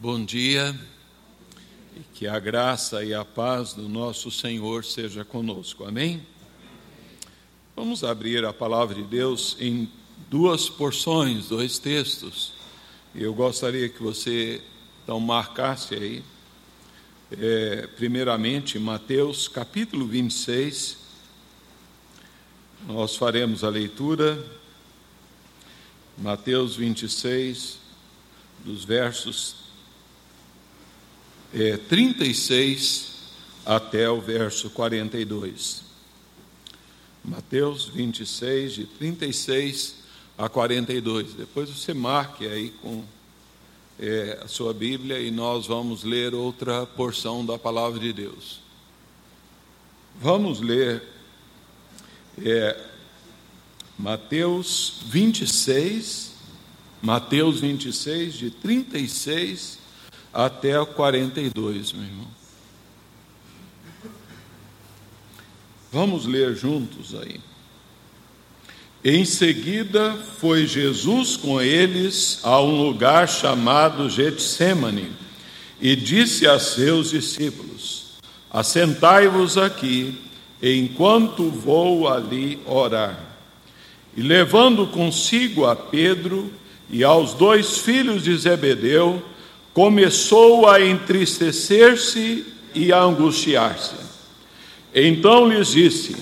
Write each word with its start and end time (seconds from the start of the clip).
Bom 0.00 0.24
dia 0.24 0.78
e 1.96 2.00
que 2.14 2.28
a 2.28 2.38
graça 2.38 3.02
e 3.02 3.12
a 3.12 3.24
paz 3.24 3.72
do 3.72 3.88
nosso 3.88 4.30
Senhor 4.30 4.84
seja 4.84 5.24
conosco. 5.24 5.84
Amém? 5.84 6.24
Vamos 7.74 8.04
abrir 8.04 8.44
a 8.44 8.52
palavra 8.52 8.94
de 8.94 9.02
Deus 9.02 9.56
em 9.58 9.90
duas 10.30 10.68
porções, 10.68 11.48
dois 11.48 11.80
textos. 11.80 12.52
Eu 13.12 13.34
gostaria 13.34 13.88
que 13.88 14.00
você 14.00 14.62
então 15.02 15.18
marcasse 15.18 15.94
aí, 15.96 16.24
é, 17.32 17.88
primeiramente, 17.96 18.78
Mateus 18.78 19.48
capítulo 19.48 20.06
26. 20.06 20.96
Nós 22.86 23.16
faremos 23.16 23.64
a 23.64 23.68
leitura, 23.68 24.46
Mateus 26.16 26.76
26, 26.76 27.80
dos 28.64 28.84
versos 28.84 29.67
é, 31.52 31.76
36 31.76 33.08
até 33.64 34.08
o 34.10 34.20
verso 34.20 34.70
42. 34.70 35.82
Mateus 37.24 37.86
26, 37.86 38.72
de 38.72 38.86
36 38.86 39.96
a 40.36 40.48
42. 40.48 41.34
Depois 41.34 41.68
você 41.68 41.92
marque 41.92 42.46
aí 42.46 42.70
com 42.82 43.04
é, 43.98 44.40
a 44.42 44.48
sua 44.48 44.72
Bíblia 44.72 45.20
e 45.20 45.30
nós 45.30 45.66
vamos 45.66 46.04
ler 46.04 46.34
outra 46.34 46.86
porção 46.86 47.44
da 47.44 47.58
palavra 47.58 47.98
de 47.98 48.12
Deus. 48.12 48.60
Vamos 50.20 50.60
ler 50.60 51.02
é, 52.40 52.84
Mateus 53.98 55.00
26, 55.06 56.32
Mateus 57.02 57.60
26, 57.60 58.34
de 58.34 58.50
36 58.50 59.78
até 60.38 60.78
o 60.78 60.86
42, 60.86 61.92
meu 61.92 62.04
irmão. 62.04 62.28
Vamos 65.90 66.26
ler 66.26 66.54
juntos 66.54 67.12
aí. 67.12 67.40
Em 69.04 69.24
seguida 69.24 70.14
foi 70.38 70.64
Jesus 70.64 71.36
com 71.36 71.60
eles 71.60 72.38
a 72.44 72.60
um 72.60 72.80
lugar 72.80 73.28
chamado 73.28 74.08
Getsemane 74.08 75.10
e 75.80 75.96
disse 75.96 76.46
a 76.46 76.60
seus 76.60 77.10
discípulos: 77.10 78.12
Assentai-vos 78.48 79.58
aqui, 79.58 80.16
enquanto 80.62 81.50
vou 81.50 82.06
ali 82.06 82.60
orar. 82.64 83.18
E 84.16 84.22
levando 84.22 84.86
consigo 84.86 85.66
a 85.66 85.74
Pedro 85.74 86.52
e 86.88 87.02
aos 87.02 87.34
dois 87.34 87.78
filhos 87.78 88.22
de 88.22 88.36
Zebedeu, 88.36 89.20
começou 89.78 90.68
a 90.68 90.84
entristecer-se 90.84 92.44
e 92.74 92.92
a 92.92 93.00
angustiar-se. 93.00 93.94
Então 94.92 95.46
lhes 95.46 95.68
disse: 95.68 96.16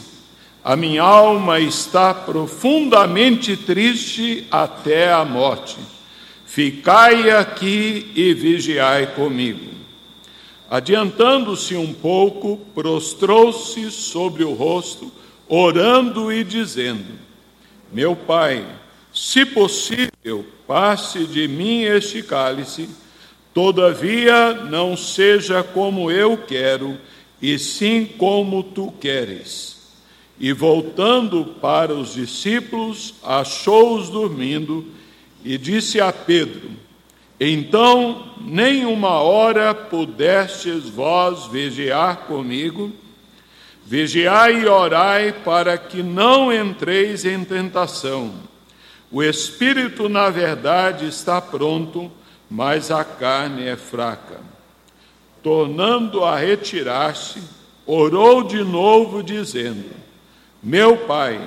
A 0.63 0.77
minha 0.77 1.03
alma 1.03 1.59
está 1.59 2.13
profundamente 2.13 3.57
triste 3.57 4.47
até 4.51 5.11
a 5.11 5.25
morte. 5.25 5.79
Ficai 6.45 7.31
aqui 7.31 8.13
e 8.15 8.35
vigiai 8.35 9.15
comigo. 9.15 9.71
Adiantando-se 10.69 11.77
um 11.77 11.95
pouco, 11.95 12.59
prostrou-se 12.75 13.91
sobre 13.91 14.45
o 14.45 14.53
rosto, 14.53 15.11
orando 15.49 16.31
e 16.31 16.45
dizendo: 16.45 17.19
Meu 17.91 18.15
pai, 18.15 18.67
se 19.15 19.47
possível, 19.47 20.45
passe 20.67 21.25
de 21.25 21.49
mim 21.49 21.85
este 21.85 22.23
cálice 22.23 22.87
Todavia, 23.57 24.53
não 24.53 24.95
seja 24.99 25.63
como 25.63 26.11
eu 26.11 26.37
quero, 26.37 26.99
e 27.41 27.59
sim 27.59 28.05
como 28.05 28.63
tu 28.63 28.93
queres. 29.01 29.95
E 30.39 30.53
voltando 30.53 31.43
para 31.59 31.95
os 31.95 32.13
discípulos, 32.13 33.15
achou-os 33.25 34.11
dormindo 34.11 34.85
e 35.43 35.57
disse 35.57 35.99
a 36.03 36.13
Pedro: 36.13 36.69
Então, 37.41 38.31
nem 38.43 38.85
uma 38.85 39.23
hora 39.23 39.75
pudestes 39.75 40.87
vós 40.91 41.47
vigiar 41.47 42.27
comigo? 42.27 42.93
Vigiai 43.87 44.65
e 44.65 44.67
orai 44.67 45.33
para 45.33 45.79
que 45.79 46.03
não 46.03 46.53
entreis 46.53 47.25
em 47.25 47.43
tentação. 47.43 48.35
O 49.11 49.23
espírito, 49.23 50.11
na 50.11 50.29
verdade, 50.29 51.07
está 51.07 51.41
pronto, 51.41 52.13
mas 52.51 52.91
a 52.91 53.05
carne 53.05 53.65
é 53.65 53.77
fraca. 53.77 54.41
Tornando 55.43 56.25
a 56.25 56.37
retirar-se, 56.37 57.43
orou 57.87 58.43
de 58.43 58.63
novo, 58.65 59.23
dizendo: 59.23 59.91
Meu 60.63 60.97
pai, 61.07 61.41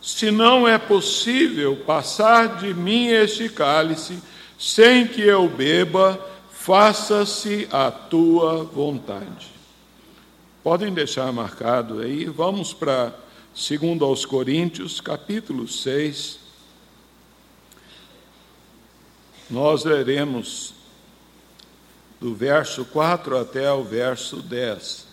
se 0.00 0.30
não 0.30 0.66
é 0.66 0.78
possível 0.78 1.76
passar 1.86 2.56
de 2.58 2.72
mim 2.74 3.08
este 3.08 3.48
cálice 3.48 4.22
sem 4.58 5.06
que 5.06 5.20
eu 5.20 5.48
beba, 5.48 6.18
faça-se 6.50 7.68
a 7.70 7.90
tua 7.90 8.64
vontade. 8.64 9.48
Podem 10.62 10.92
deixar 10.92 11.30
marcado 11.32 12.00
aí, 12.00 12.24
vamos 12.24 12.72
para 12.72 13.12
2 13.54 14.02
aos 14.02 14.24
Coríntios, 14.24 15.00
capítulo 15.00 15.68
6. 15.68 16.45
Nós 19.48 19.84
leremos 19.84 20.74
do 22.20 22.34
verso 22.34 22.84
4 22.84 23.38
até 23.38 23.70
o 23.70 23.84
verso 23.84 24.42
10. 24.42 25.06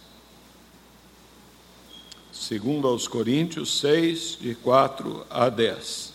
Segundo 2.32 2.88
aos 2.88 3.08
Coríntios 3.08 3.80
6, 3.80 4.40
de 4.42 4.56
4 4.56 5.28
a 5.30 5.50
10. 5.50 6.14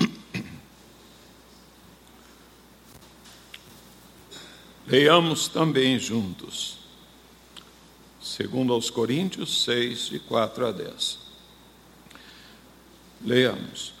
Leiamos 4.86 5.48
também 5.48 5.98
juntos. 5.98 6.76
Segundo 8.20 8.74
aos 8.74 8.90
Coríntios 8.90 9.64
6, 9.64 10.08
de 10.08 10.18
4 10.18 10.66
a 10.66 10.72
10. 10.72 11.18
Leamos. 13.22 13.93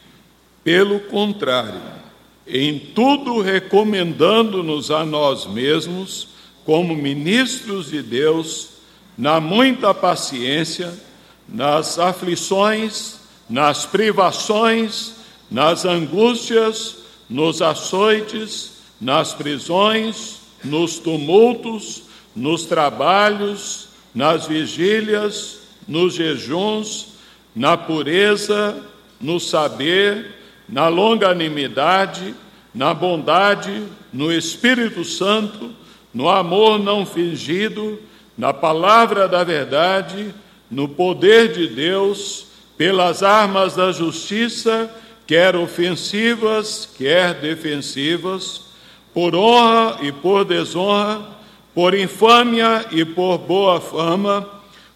Pelo 0.64 0.98
contrário, 0.98 1.80
em 2.46 2.78
tudo 2.78 3.42
recomendando-nos 3.42 4.90
a 4.90 5.04
nós 5.04 5.46
mesmos, 5.46 6.28
como 6.64 6.96
ministros 6.96 7.90
de 7.90 8.02
Deus, 8.02 8.70
na 9.16 9.38
muita 9.38 9.92
paciência, 9.92 10.92
nas 11.46 11.98
aflições, 11.98 13.18
nas 13.48 13.84
privações, 13.84 15.12
nas 15.50 15.84
angústias, 15.84 16.96
nos 17.28 17.60
açoites, 17.60 18.72
nas 18.98 19.34
prisões, 19.34 20.40
nos 20.64 20.98
tumultos, 20.98 22.04
nos 22.34 22.64
trabalhos, 22.64 23.88
nas 24.14 24.46
vigílias, 24.46 25.58
nos 25.86 26.14
jejuns, 26.14 27.08
na 27.54 27.76
pureza, 27.76 28.82
no 29.20 29.38
saber, 29.38 30.43
na 30.68 30.88
longanimidade, 30.88 32.34
na 32.74 32.92
bondade, 32.92 33.84
no 34.12 34.32
Espírito 34.32 35.04
Santo, 35.04 35.70
no 36.12 36.28
amor 36.28 36.78
não 36.78 37.04
fingido, 37.04 38.00
na 38.36 38.52
palavra 38.52 39.28
da 39.28 39.44
verdade, 39.44 40.34
no 40.70 40.88
poder 40.88 41.52
de 41.52 41.68
Deus, 41.68 42.46
pelas 42.76 43.22
armas 43.22 43.76
da 43.76 43.92
justiça, 43.92 44.90
quer 45.26 45.54
ofensivas, 45.54 46.88
quer 46.96 47.34
defensivas, 47.34 48.62
por 49.12 49.34
honra 49.34 49.98
e 50.02 50.10
por 50.10 50.44
desonra, 50.44 51.22
por 51.74 51.94
infâmia 51.94 52.86
e 52.90 53.04
por 53.04 53.38
boa 53.38 53.80
fama, 53.80 54.48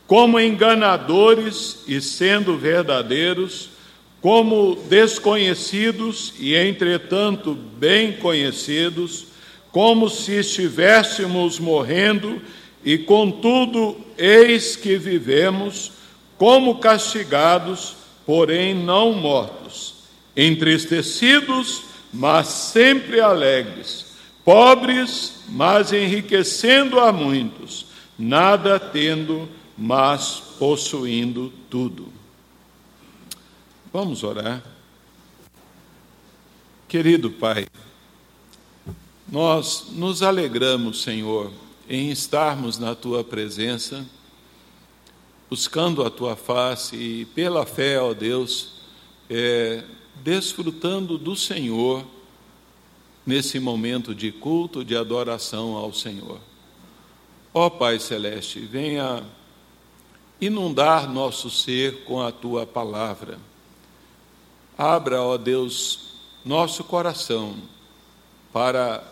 como 0.07 0.41
enganadores 0.41 1.85
e 1.87 2.01
sendo 2.01 2.57
verdadeiros, 2.57 3.71
como 4.21 4.75
desconhecidos 4.89 6.35
e, 6.39 6.55
entretanto, 6.55 7.55
bem 7.55 8.13
conhecidos, 8.13 9.27
como 9.71 10.09
se 10.09 10.33
estivéssemos 10.33 11.59
morrendo, 11.59 12.41
e 12.85 12.99
contudo, 12.99 13.97
eis 14.17 14.75
que 14.77 14.97
vivemos, 14.97 15.93
como 16.37 16.79
castigados, 16.79 17.97
porém 18.25 18.75
não 18.75 19.13
mortos, 19.13 19.95
entristecidos, 20.37 21.83
mas 22.13 22.47
sempre 22.47 23.21
alegres, 23.21 24.07
pobres, 24.45 25.43
mas 25.49 25.93
enriquecendo 25.93 26.99
a 27.01 27.13
muitos, 27.13 27.87
nada 28.19 28.79
tendo, 28.79 29.49
mas 29.77 30.43
possuindo 30.59 31.53
tudo. 31.69 32.18
Vamos 33.91 34.23
orar. 34.23 34.63
Querido 36.87 37.31
Pai, 37.31 37.67
Nós 39.31 39.87
nos 39.93 40.23
alegramos, 40.23 41.03
Senhor, 41.03 41.51
em 41.89 42.11
estarmos 42.11 42.79
na 42.79 42.95
tua 42.95 43.25
presença, 43.25 44.07
buscando 45.49 46.05
a 46.05 46.11
tua 46.11 46.37
face 46.37 46.97
e, 46.97 47.25
pela 47.25 47.65
fé, 47.65 47.99
ó 47.99 48.13
Deus, 48.13 48.83
é, 49.31 49.85
desfrutando 50.17 51.17
do 51.17 51.35
Senhor 51.35 52.05
nesse 53.25 53.59
momento 53.59 54.15
de 54.15 54.31
culto, 54.31 54.85
de 54.85 54.97
adoração 54.97 55.77
ao 55.77 55.95
Senhor. 55.95 56.41
Ó 57.55 57.71
Pai 57.71 57.99
Celeste, 57.99 58.61
venha 58.61 59.25
inundar 60.39 61.11
nosso 61.11 61.49
ser 61.49 62.05
com 62.05 62.21
a 62.21 62.31
tua 62.31 62.67
palavra. 62.67 63.48
Abra, 64.79 65.21
ó 65.21 65.37
Deus, 65.37 66.13
nosso 66.45 66.85
coração 66.85 67.57
para 68.53 69.03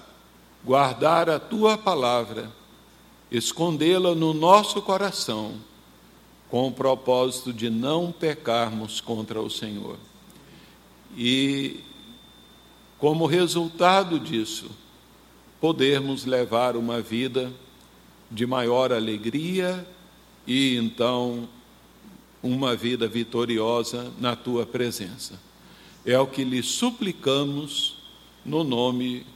guardar 0.65 1.29
a 1.29 1.41
tua 1.41 1.77
palavra, 1.77 2.53
escondê-la 3.33 4.15
no 4.15 4.33
nosso 4.33 4.81
coração, 4.81 5.57
com 6.49 6.69
o 6.69 6.73
propósito 6.73 7.53
de 7.53 7.69
não 7.69 8.13
pecarmos 8.13 9.01
contra 9.01 9.41
o 9.41 9.51
Senhor. 9.51 9.99
E, 11.17 11.81
como 12.97 13.27
resultado 13.27 14.21
disso, 14.21 14.71
podermos 15.61 16.25
levar 16.25 16.77
uma 16.77 17.01
vida 17.01 17.53
de 18.31 18.47
maior 18.47 18.93
alegria 18.93 19.85
e 20.47 20.77
então 20.77 21.49
uma 22.41 22.77
vida 22.77 23.09
vitoriosa 23.09 24.13
na 24.21 24.37
tua 24.37 24.65
presença. 24.65 25.46
É 26.07 26.17
o 26.19 26.27
que 26.27 26.45
lhe 26.45 26.63
suplicamos 26.63 27.97
no 28.45 28.63
nome 28.63 29.27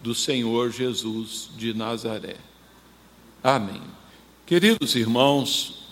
do 0.00 0.14
Senhor 0.14 0.70
Jesus 0.70 1.50
de 1.56 1.74
Nazaré. 1.74 2.36
Amém. 3.42 3.82
Queridos 4.46 4.94
irmãos, 4.94 5.82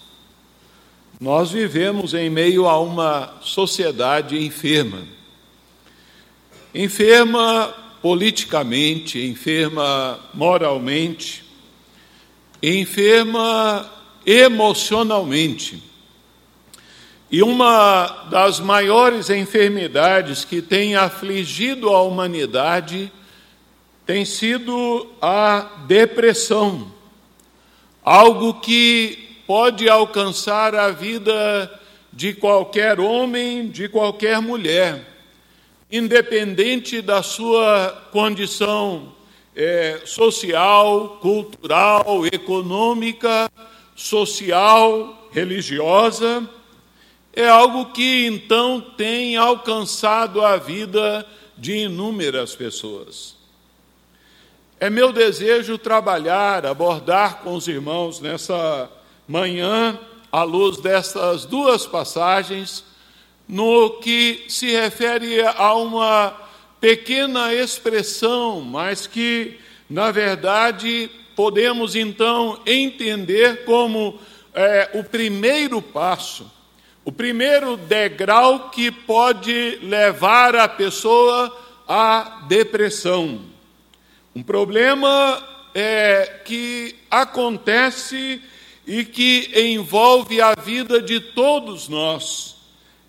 nós 1.20 1.50
vivemos 1.50 2.14
em 2.14 2.30
meio 2.30 2.68
a 2.68 2.78
uma 2.78 3.40
sociedade 3.42 4.38
enferma. 4.38 5.02
Enferma 6.72 7.74
politicamente, 8.00 9.18
enferma 9.26 10.20
moralmente, 10.32 11.44
enferma 12.62 13.90
emocionalmente. 14.24 15.82
E 17.32 17.42
uma 17.42 18.26
das 18.28 18.60
maiores 18.60 19.30
enfermidades 19.30 20.44
que 20.44 20.60
tem 20.60 20.96
afligido 20.96 21.88
a 21.88 22.02
humanidade 22.02 23.10
tem 24.04 24.22
sido 24.22 25.10
a 25.18 25.60
depressão, 25.86 26.92
algo 28.04 28.60
que 28.60 29.38
pode 29.46 29.88
alcançar 29.88 30.74
a 30.74 30.90
vida 30.90 31.80
de 32.12 32.34
qualquer 32.34 33.00
homem, 33.00 33.66
de 33.66 33.88
qualquer 33.88 34.38
mulher, 34.42 35.02
independente 35.90 37.00
da 37.00 37.22
sua 37.22 38.08
condição 38.12 39.10
é, 39.56 40.02
social, 40.04 41.16
cultural, 41.22 42.26
econômica, 42.26 43.50
social, 43.96 45.30
religiosa, 45.32 46.46
é 47.32 47.48
algo 47.48 47.86
que 47.86 48.26
então 48.26 48.80
tem 48.80 49.36
alcançado 49.36 50.42
a 50.42 50.56
vida 50.56 51.26
de 51.56 51.72
inúmeras 51.84 52.54
pessoas. 52.54 53.34
É 54.78 54.90
meu 54.90 55.12
desejo 55.12 55.78
trabalhar, 55.78 56.66
abordar 56.66 57.38
com 57.38 57.54
os 57.54 57.68
irmãos 57.68 58.20
nessa 58.20 58.90
manhã, 59.28 59.98
à 60.30 60.42
luz 60.42 60.78
dessas 60.78 61.44
duas 61.44 61.86
passagens, 61.86 62.84
no 63.48 64.00
que 64.00 64.44
se 64.48 64.72
refere 64.72 65.40
a 65.42 65.74
uma 65.74 66.34
pequena 66.80 67.54
expressão, 67.54 68.60
mas 68.60 69.06
que, 69.06 69.56
na 69.88 70.10
verdade, 70.10 71.08
podemos 71.36 71.94
então 71.94 72.60
entender 72.66 73.64
como 73.64 74.18
é, 74.52 74.90
o 74.94 75.04
primeiro 75.04 75.80
passo, 75.80 76.50
o 77.04 77.10
primeiro 77.10 77.76
degrau 77.76 78.70
que 78.70 78.90
pode 78.90 79.78
levar 79.82 80.54
a 80.54 80.68
pessoa 80.68 81.56
à 81.88 82.42
depressão. 82.46 83.40
Um 84.34 84.42
problema 84.42 85.42
é, 85.74 86.40
que 86.44 86.94
acontece 87.10 88.40
e 88.86 89.04
que 89.04 89.50
envolve 89.54 90.40
a 90.40 90.54
vida 90.54 91.02
de 91.02 91.18
todos 91.18 91.88
nós. 91.88 92.56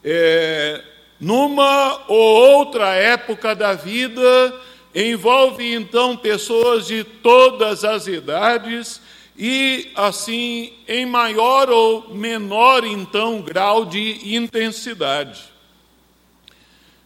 É, 0.04 0.84
numa 1.19 2.01
ou 2.07 2.57
outra 2.57 2.95
época 2.95 3.56
da 3.56 3.74
vida, 3.74 4.54
envolve 4.94 5.74
então 5.74 6.18
pessoas 6.18 6.88
de 6.88 7.04
todas 7.04 7.84
as 7.84 8.07
idades 8.07 9.02
e 9.38 9.91
assim 9.95 10.74
em 10.88 11.06
maior 11.06 11.69
ou 11.69 12.13
menor 12.13 12.85
então 12.85 13.41
grau 13.41 13.85
de 13.85 14.35
intensidade. 14.35 15.44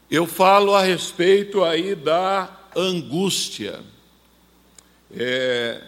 Eu 0.10 0.26
falo 0.26 0.74
a 0.74 0.82
respeito 0.82 1.64
aí 1.64 1.96
da 1.96 2.50
angústia. 2.76 3.82
É, 5.12 5.82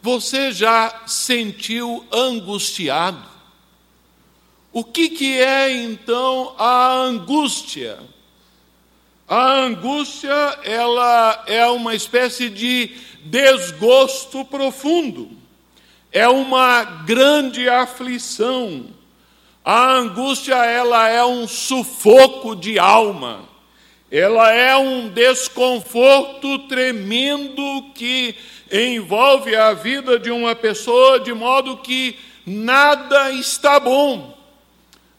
você 0.00 0.52
já 0.52 1.02
sentiu 1.06 2.06
angustiado? 2.12 3.36
O 4.72 4.84
que, 4.84 5.08
que 5.08 5.38
é 5.40 5.72
então 5.72 6.54
a 6.58 6.92
angústia? 6.92 7.98
A 9.28 9.54
angústia, 9.54 10.30
ela 10.62 11.44
é 11.46 11.66
uma 11.66 11.94
espécie 11.94 12.48
de 12.48 12.94
desgosto 13.24 14.44
profundo. 14.44 15.35
É 16.16 16.26
uma 16.26 16.82
grande 16.82 17.68
aflição. 17.68 18.86
A 19.62 19.92
angústia, 19.92 20.54
ela 20.64 21.06
é 21.10 21.22
um 21.22 21.46
sufoco 21.46 22.56
de 22.56 22.78
alma. 22.78 23.44
Ela 24.10 24.50
é 24.50 24.74
um 24.78 25.10
desconforto 25.10 26.60
tremendo 26.60 27.90
que 27.94 28.34
envolve 28.72 29.54
a 29.54 29.74
vida 29.74 30.18
de 30.18 30.30
uma 30.30 30.54
pessoa 30.56 31.20
de 31.20 31.34
modo 31.34 31.76
que 31.76 32.18
nada 32.46 33.30
está 33.32 33.78
bom. 33.78 34.38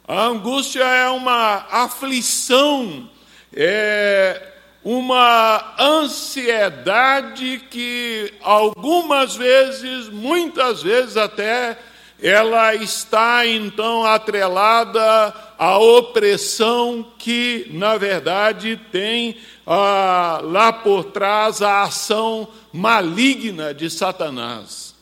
A 0.08 0.24
angústia 0.24 0.84
é 0.84 1.10
uma 1.10 1.68
aflição, 1.70 3.08
é 3.54 4.57
uma 4.90 5.76
ansiedade 5.78 7.62
que 7.70 8.34
algumas 8.42 9.36
vezes, 9.36 10.08
muitas 10.08 10.82
vezes 10.82 11.18
até, 11.18 11.78
ela 12.22 12.74
está 12.74 13.46
então 13.46 14.06
atrelada 14.06 15.34
à 15.60 15.78
opressão 15.78 17.06
que, 17.20 17.68
na 17.72 17.98
verdade, 17.98 18.80
tem 18.90 19.36
ah, 19.66 20.40
lá 20.42 20.72
por 20.72 21.04
trás 21.04 21.62
a 21.62 21.82
ação 21.82 22.48
maligna 22.72 23.74
de 23.74 23.90
Satanás. 23.90 24.96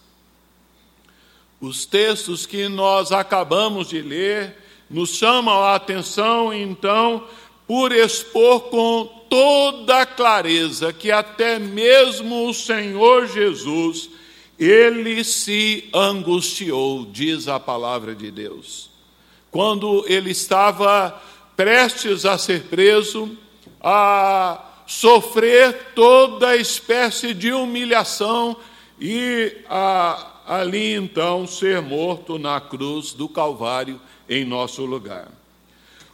Os 1.62 1.86
textos 1.86 2.48
que 2.48 2.68
nós 2.68 3.12
acabamos 3.12 3.90
de 3.90 4.02
ler 4.02 4.66
nos 4.90 5.12
chamam 5.12 5.64
a 5.64 5.76
atenção, 5.76 6.52
então, 6.52 7.24
por 7.68 7.92
expor 7.92 8.62
com 8.70 9.06
toda 9.30 10.06
clareza 10.06 10.94
que 10.94 11.12
até 11.12 11.58
mesmo 11.58 12.48
o 12.48 12.54
Senhor 12.54 13.28
Jesus, 13.28 14.10
ele 14.58 15.24
se 15.24 15.90
angustiou, 15.94 17.06
diz 17.12 17.48
a 17.48 17.60
palavra 17.60 18.16
de 18.16 18.32
Deus. 18.32 18.90
Quando 19.52 20.06
ele 20.08 20.32
estava 20.32 21.22
prestes 21.56 22.26
a 22.26 22.38
ser 22.38 22.64
preso, 22.64 23.38
a 23.82 24.64
sofrer 24.86 25.92
toda 25.96 26.56
espécie 26.56 27.34
de 27.34 27.52
humilhação 27.52 28.56
e 29.00 29.58
a, 29.70 30.34
ali 30.46 30.94
então 30.94 31.48
ser 31.48 31.82
morto 31.82 32.38
na 32.38 32.62
cruz 32.62 33.14
do 33.14 33.28
Calvário 33.28 34.00
em 34.30 34.46
nosso 34.46 34.86
lugar. 34.86 35.30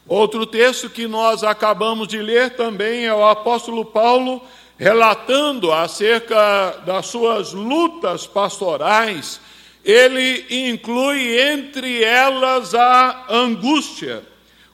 Outro 0.07 0.45
texto 0.45 0.89
que 0.89 1.07
nós 1.07 1.43
acabamos 1.43 2.07
de 2.07 2.17
ler 2.17 2.55
também 2.55 3.05
é 3.05 3.13
o 3.13 3.25
apóstolo 3.25 3.85
Paulo 3.85 4.41
relatando 4.77 5.71
acerca 5.71 6.71
das 6.85 7.05
suas 7.05 7.53
lutas 7.53 8.25
pastorais. 8.25 9.39
Ele 9.85 10.69
inclui 10.69 11.39
entre 11.39 12.03
elas 12.03 12.73
a 12.73 13.25
angústia 13.29 14.23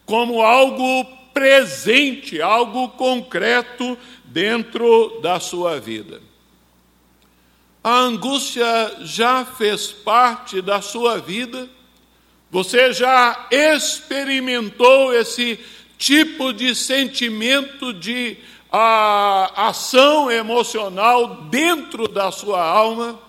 como 0.05 0.41
algo 0.41 1.05
presente, 1.33 2.41
algo 2.41 2.89
concreto 2.89 3.97
dentro 4.23 5.19
da 5.21 5.39
sua 5.39 5.79
vida. 5.79 6.21
A 7.83 7.99
angústia 7.99 8.97
já 9.01 9.45
fez 9.45 9.91
parte 9.91 10.61
da 10.61 10.81
sua 10.81 11.19
vida? 11.19 11.69
Você 12.49 12.93
já 12.93 13.47
experimentou 13.51 15.13
esse 15.13 15.59
tipo 15.97 16.53
de 16.53 16.73
sentimento 16.73 17.93
de 17.93 18.37
a, 18.71 19.67
ação 19.69 20.31
emocional 20.31 21.43
dentro 21.43 22.07
da 22.07 22.31
sua 22.31 22.63
alma? 22.63 23.19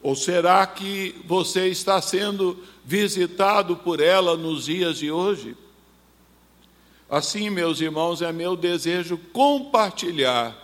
Ou 0.00 0.14
será 0.14 0.64
que 0.66 1.14
você 1.26 1.66
está 1.68 2.00
sendo 2.00 2.62
visitado 2.84 3.76
por 3.76 4.00
ela 4.00 4.36
nos 4.36 4.66
dias 4.66 4.98
de 4.98 5.10
hoje? 5.10 5.56
Assim, 7.10 7.50
meus 7.50 7.80
irmãos, 7.80 8.22
é 8.22 8.30
meu 8.32 8.54
desejo 8.54 9.18
compartilhar 9.32 10.56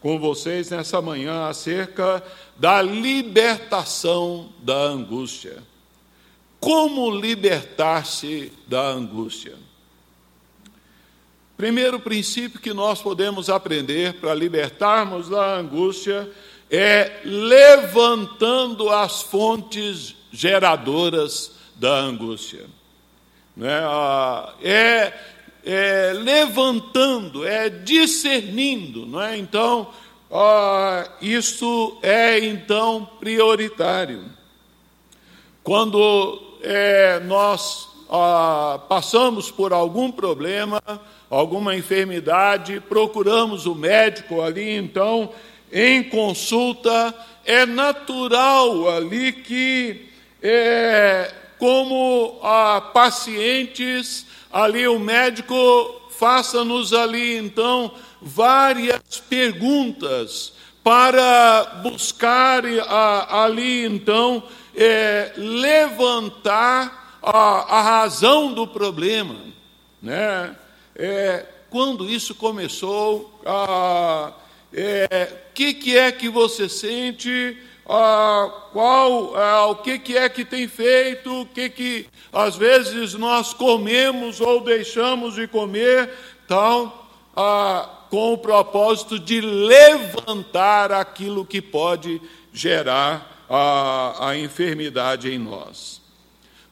com 0.00 0.18
vocês 0.18 0.70
nessa 0.70 1.00
manhã 1.00 1.46
acerca 1.46 2.22
da 2.56 2.80
libertação 2.80 4.50
da 4.62 4.74
angústia. 4.74 5.62
Como 6.60 7.10
libertar-se 7.10 8.52
da 8.66 8.82
angústia? 8.82 9.54
Primeiro 11.56 11.98
princípio 11.98 12.60
que 12.60 12.72
nós 12.72 13.02
podemos 13.02 13.50
aprender 13.50 14.14
para 14.14 14.34
libertarmos 14.34 15.28
da 15.28 15.56
angústia 15.56 16.30
é 16.70 17.20
levantando 17.24 18.88
as 18.90 19.22
fontes 19.22 20.14
geradoras 20.30 21.52
da 21.76 21.94
angústia. 21.94 22.66
Né? 23.56 23.80
É 24.62 25.12
é, 25.64 26.12
levantando, 26.14 27.46
é 27.46 27.68
discernindo, 27.68 29.06
não 29.06 29.20
é? 29.20 29.36
Então, 29.36 29.90
ah, 30.30 31.08
isso 31.20 31.98
é 32.02 32.38
então 32.38 33.08
prioritário. 33.18 34.24
Quando 35.62 36.49
é, 36.62 37.20
nós 37.20 37.88
ah, 38.10 38.80
passamos 38.88 39.50
por 39.50 39.72
algum 39.72 40.10
problema, 40.10 40.80
alguma 41.28 41.76
enfermidade, 41.76 42.80
procuramos 42.80 43.66
o 43.66 43.74
médico 43.74 44.42
ali, 44.42 44.76
então, 44.76 45.30
em 45.72 46.02
consulta, 46.02 47.14
é 47.44 47.64
natural 47.64 48.88
ali 48.90 49.32
que, 49.32 50.08
é, 50.42 51.32
como 51.58 52.38
ah, 52.42 52.90
pacientes, 52.92 54.26
ali 54.52 54.88
o 54.88 54.98
médico 54.98 56.00
faça-nos 56.20 56.92
ali 56.92 57.36
então 57.38 57.92
várias 58.20 59.00
perguntas 59.28 60.52
para 60.84 61.80
buscar 61.82 62.62
ali 63.30 63.86
então 63.86 64.42
é, 64.74 65.32
levantar 65.36 67.18
a, 67.22 67.78
a, 67.78 67.82
razão 67.82 68.52
do 68.52 68.66
problema, 68.66 69.36
né? 70.02 70.56
É, 70.96 71.46
quando 71.68 72.08
isso 72.08 72.34
começou, 72.34 73.40
o 73.44 74.32
é, 74.72 75.32
que, 75.54 75.74
que 75.74 75.96
é 75.96 76.10
que 76.10 76.28
você 76.28 76.68
sente? 76.68 77.56
ah, 77.90 78.68
qual, 78.72 79.36
ah, 79.36 79.66
o 79.66 79.76
que, 79.76 79.98
que 79.98 80.16
é 80.16 80.28
que 80.28 80.44
tem 80.44 80.68
feito, 80.68 81.42
o 81.42 81.46
que, 81.46 81.68
que 81.68 82.06
às 82.32 82.54
vezes 82.54 83.14
nós 83.14 83.52
comemos 83.52 84.40
ou 84.40 84.60
deixamos 84.60 85.34
de 85.34 85.48
comer, 85.48 86.08
tal, 86.46 87.10
ah, 87.36 87.88
com 88.08 88.34
o 88.34 88.38
propósito 88.38 89.18
de 89.18 89.40
levantar 89.40 90.92
aquilo 90.92 91.44
que 91.44 91.60
pode 91.60 92.22
gerar 92.52 93.29
a, 93.50 94.28
a 94.28 94.38
enfermidade 94.38 95.28
em 95.28 95.38
nós. 95.38 96.00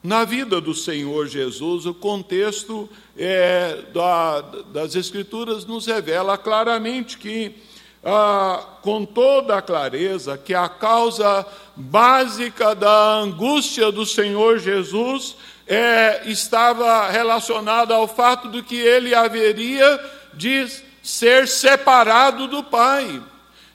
Na 0.01 0.23
vida 0.23 0.61
do 0.61 0.73
Senhor 0.73 1.27
Jesus, 1.27 1.85
o 1.85 1.93
contexto 1.93 2.89
é, 3.17 3.83
da, 3.93 4.39
das 4.71 4.95
Escrituras 4.95 5.65
nos 5.65 5.85
revela 5.85 6.37
claramente 6.37 7.17
que 7.17 7.53
ah, 8.01 8.63
com 8.81 9.03
toda 9.03 9.57
a 9.57 9.61
clareza 9.61 10.37
que 10.37 10.53
a 10.53 10.69
causa 10.69 11.45
básica 11.75 12.73
da 12.73 13.15
angústia 13.15 13.91
do 13.91 14.05
Senhor 14.05 14.57
Jesus 14.57 15.35
é, 15.67 16.21
estava 16.25 17.09
relacionada 17.09 17.93
ao 17.93 18.07
fato 18.07 18.49
de 18.49 18.63
que 18.63 18.77
ele 18.77 19.13
haveria 19.13 19.99
de 20.33 20.65
ser 21.03 21.45
separado 21.45 22.47
do 22.47 22.63
Pai, 22.63 23.21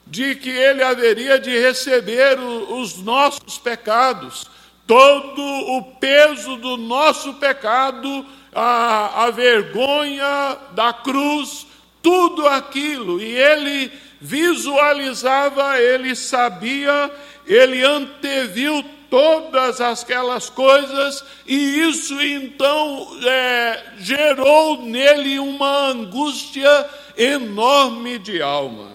de 0.07 0.35
que 0.35 0.51
ele 0.51 0.83
haveria 0.83 1.39
de 1.39 1.51
receber 1.51 2.39
os 2.39 2.99
nossos 2.99 3.59
pecados, 3.59 4.47
todo 4.87 5.43
o 5.43 5.83
peso 5.99 6.57
do 6.57 6.77
nosso 6.77 7.35
pecado, 7.35 8.25
a, 8.55 9.25
a 9.25 9.31
vergonha 9.31 10.57
da 10.73 10.93
cruz, 10.93 11.67
tudo 12.03 12.47
aquilo, 12.47 13.21
e 13.21 13.35
ele 13.35 13.91
visualizava, 14.21 15.81
ele 15.81 16.15
sabia, 16.15 17.11
ele 17.47 17.83
anteviu 17.83 18.85
todas 19.09 19.81
aquelas 19.81 20.51
coisas, 20.51 21.25
e 21.47 21.81
isso 21.81 22.21
então 22.21 23.09
é, 23.25 23.83
gerou 23.99 24.83
nele 24.83 25.39
uma 25.39 25.89
angústia 25.89 26.89
enorme 27.17 28.19
de 28.19 28.43
alma. 28.43 28.94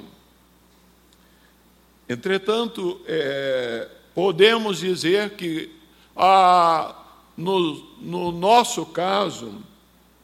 Entretanto, 2.10 3.00
é, 3.06 3.88
podemos 4.16 4.80
dizer 4.80 5.30
que 5.36 5.70
a, 6.18 6.96
no, 7.38 7.76
no 8.02 8.32
nosso 8.32 8.84
caso, 8.88 9.54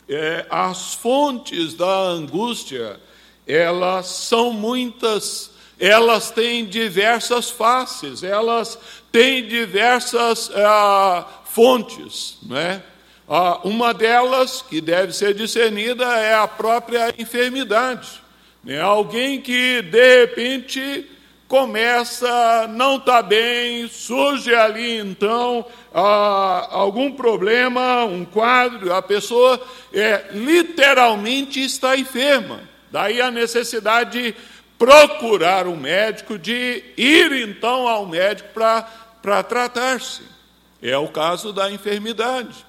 é, 0.10 0.48
as 0.50 0.96
fontes 0.96 1.75
da 1.75 2.00
angústia 2.08 3.00
elas 3.48 4.08
são 4.08 4.51
muitas, 4.51 5.51
elas 5.80 6.32
têm 6.32 6.65
diversas 6.65 7.51
faces, 7.51 8.24
elas 8.24 8.80
têm 9.12 9.48
diversas 9.48 10.50
ah, 10.56 11.27
fontes, 11.46 12.39
né? 12.42 12.82
Uma 13.63 13.92
delas, 13.92 14.62
que 14.62 14.80
deve 14.80 15.12
ser 15.12 15.34
discernida, 15.34 16.06
é 16.06 16.36
a 16.36 16.48
própria 16.48 17.13
enfermidade. 17.18 18.22
Né? 18.63 18.80
Alguém 18.80 19.42
que, 19.42 19.82
de 19.82 20.20
repente, 20.20 21.10
começa, 21.55 22.67
não 22.67 22.97
está 22.97 23.21
bem, 23.21 23.88
surge 23.88 24.53
ali 24.53 24.97
então 24.97 25.65
ah, 25.93 26.67
algum 26.69 27.13
problema, 27.13 28.03
um 28.03 28.25
quadro, 28.25 28.93
a 28.93 29.01
pessoa 29.01 29.57
é, 29.93 30.31
literalmente 30.33 31.63
está 31.63 31.95
enferma. 31.95 32.59
Daí 32.91 33.21
a 33.21 33.31
necessidade 33.31 34.21
de 34.21 34.35
procurar 34.77 35.65
um 35.65 35.77
médico, 35.77 36.38
de 36.38 36.83
ir 36.97 37.31
então 37.31 37.88
ao 37.88 38.05
médico 38.05 38.50
para 38.53 39.41
tratar-se. 39.41 40.24
É 40.81 40.97
o 40.97 41.07
caso 41.07 41.53
da 41.53 41.71
enfermidade. 41.71 42.65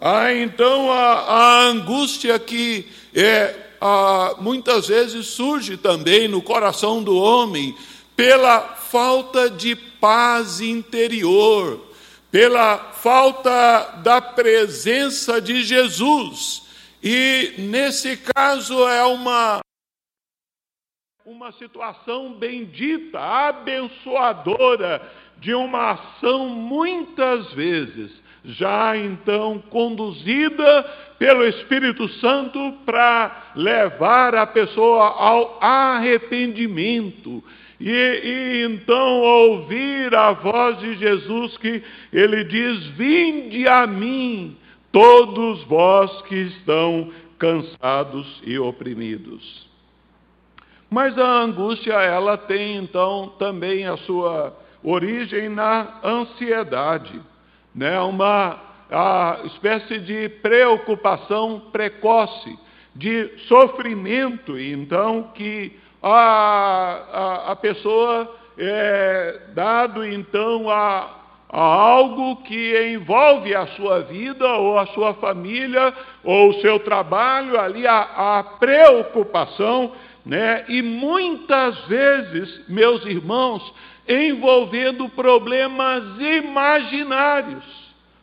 Há 0.00 0.34
então 0.34 0.90
a, 0.90 1.20
a 1.20 1.60
angústia 1.66 2.36
que 2.36 2.84
é, 3.14 3.54
a, 3.80 4.34
muitas 4.40 4.88
vezes 4.88 5.28
surge 5.28 5.76
também 5.76 6.26
no 6.26 6.42
coração 6.42 7.00
do 7.00 7.16
homem 7.16 7.76
pela 8.22 8.60
falta 8.60 9.50
de 9.50 9.74
paz 9.74 10.60
interior, 10.60 11.88
pela 12.30 12.78
falta 12.78 13.96
da 13.96 14.20
presença 14.22 15.40
de 15.40 15.64
Jesus. 15.64 16.62
E 17.02 17.54
nesse 17.58 18.16
caso 18.16 18.86
é 18.86 19.02
uma 19.02 19.58
uma 21.26 21.50
situação 21.50 22.34
bendita, 22.34 23.18
abençoadora 23.18 25.02
de 25.38 25.52
uma 25.52 25.90
ação 25.90 26.48
muitas 26.48 27.52
vezes 27.54 28.12
já 28.44 28.96
então 28.96 29.58
conduzida 29.68 30.84
pelo 31.22 31.44
Espírito 31.44 32.08
Santo 32.18 32.78
para 32.84 33.52
levar 33.54 34.34
a 34.34 34.44
pessoa 34.44 35.06
ao 35.06 35.56
arrependimento. 35.62 37.44
E, 37.78 37.88
e, 37.88 38.64
então 38.64 39.20
ouvir 39.20 40.12
a 40.16 40.32
voz 40.32 40.80
de 40.80 40.96
Jesus 40.96 41.56
que 41.58 41.80
ele 42.12 42.42
diz: 42.42 42.86
Vinde 42.96 43.68
a 43.68 43.86
mim, 43.86 44.56
todos 44.90 45.62
vós 45.66 46.10
que 46.22 46.34
estão 46.34 47.12
cansados 47.38 48.42
e 48.44 48.58
oprimidos. 48.58 49.70
Mas 50.90 51.16
a 51.16 51.42
angústia, 51.42 51.92
ela 52.02 52.36
tem 52.36 52.78
então 52.78 53.32
também 53.38 53.86
a 53.86 53.96
sua 53.98 54.58
origem 54.82 55.48
na 55.48 56.00
ansiedade, 56.02 57.20
né? 57.72 58.00
uma 58.00 58.71
a 58.90 59.40
espécie 59.44 59.98
de 59.98 60.28
preocupação 60.28 61.60
precoce, 61.72 62.58
de 62.94 63.30
sofrimento, 63.48 64.58
então, 64.58 65.30
que 65.34 65.78
a, 66.02 67.02
a, 67.12 67.52
a 67.52 67.56
pessoa 67.56 68.36
é, 68.58 69.40
dado 69.54 70.04
então 70.04 70.68
a, 70.68 71.22
a 71.48 71.60
algo 71.60 72.36
que 72.42 72.92
envolve 72.92 73.54
a 73.54 73.66
sua 73.68 74.00
vida 74.00 74.46
ou 74.56 74.78
a 74.78 74.86
sua 74.88 75.14
família 75.14 75.92
ou 76.24 76.50
o 76.50 76.60
seu 76.60 76.78
trabalho, 76.80 77.58
ali 77.58 77.86
a, 77.86 78.38
a 78.38 78.44
preocupação, 78.44 79.92
né? 80.24 80.64
E 80.68 80.82
muitas 80.82 81.78
vezes, 81.86 82.68
meus 82.68 83.04
irmãos, 83.04 83.62
envolvendo 84.08 85.08
problemas 85.10 86.02
imaginários, 86.20 87.81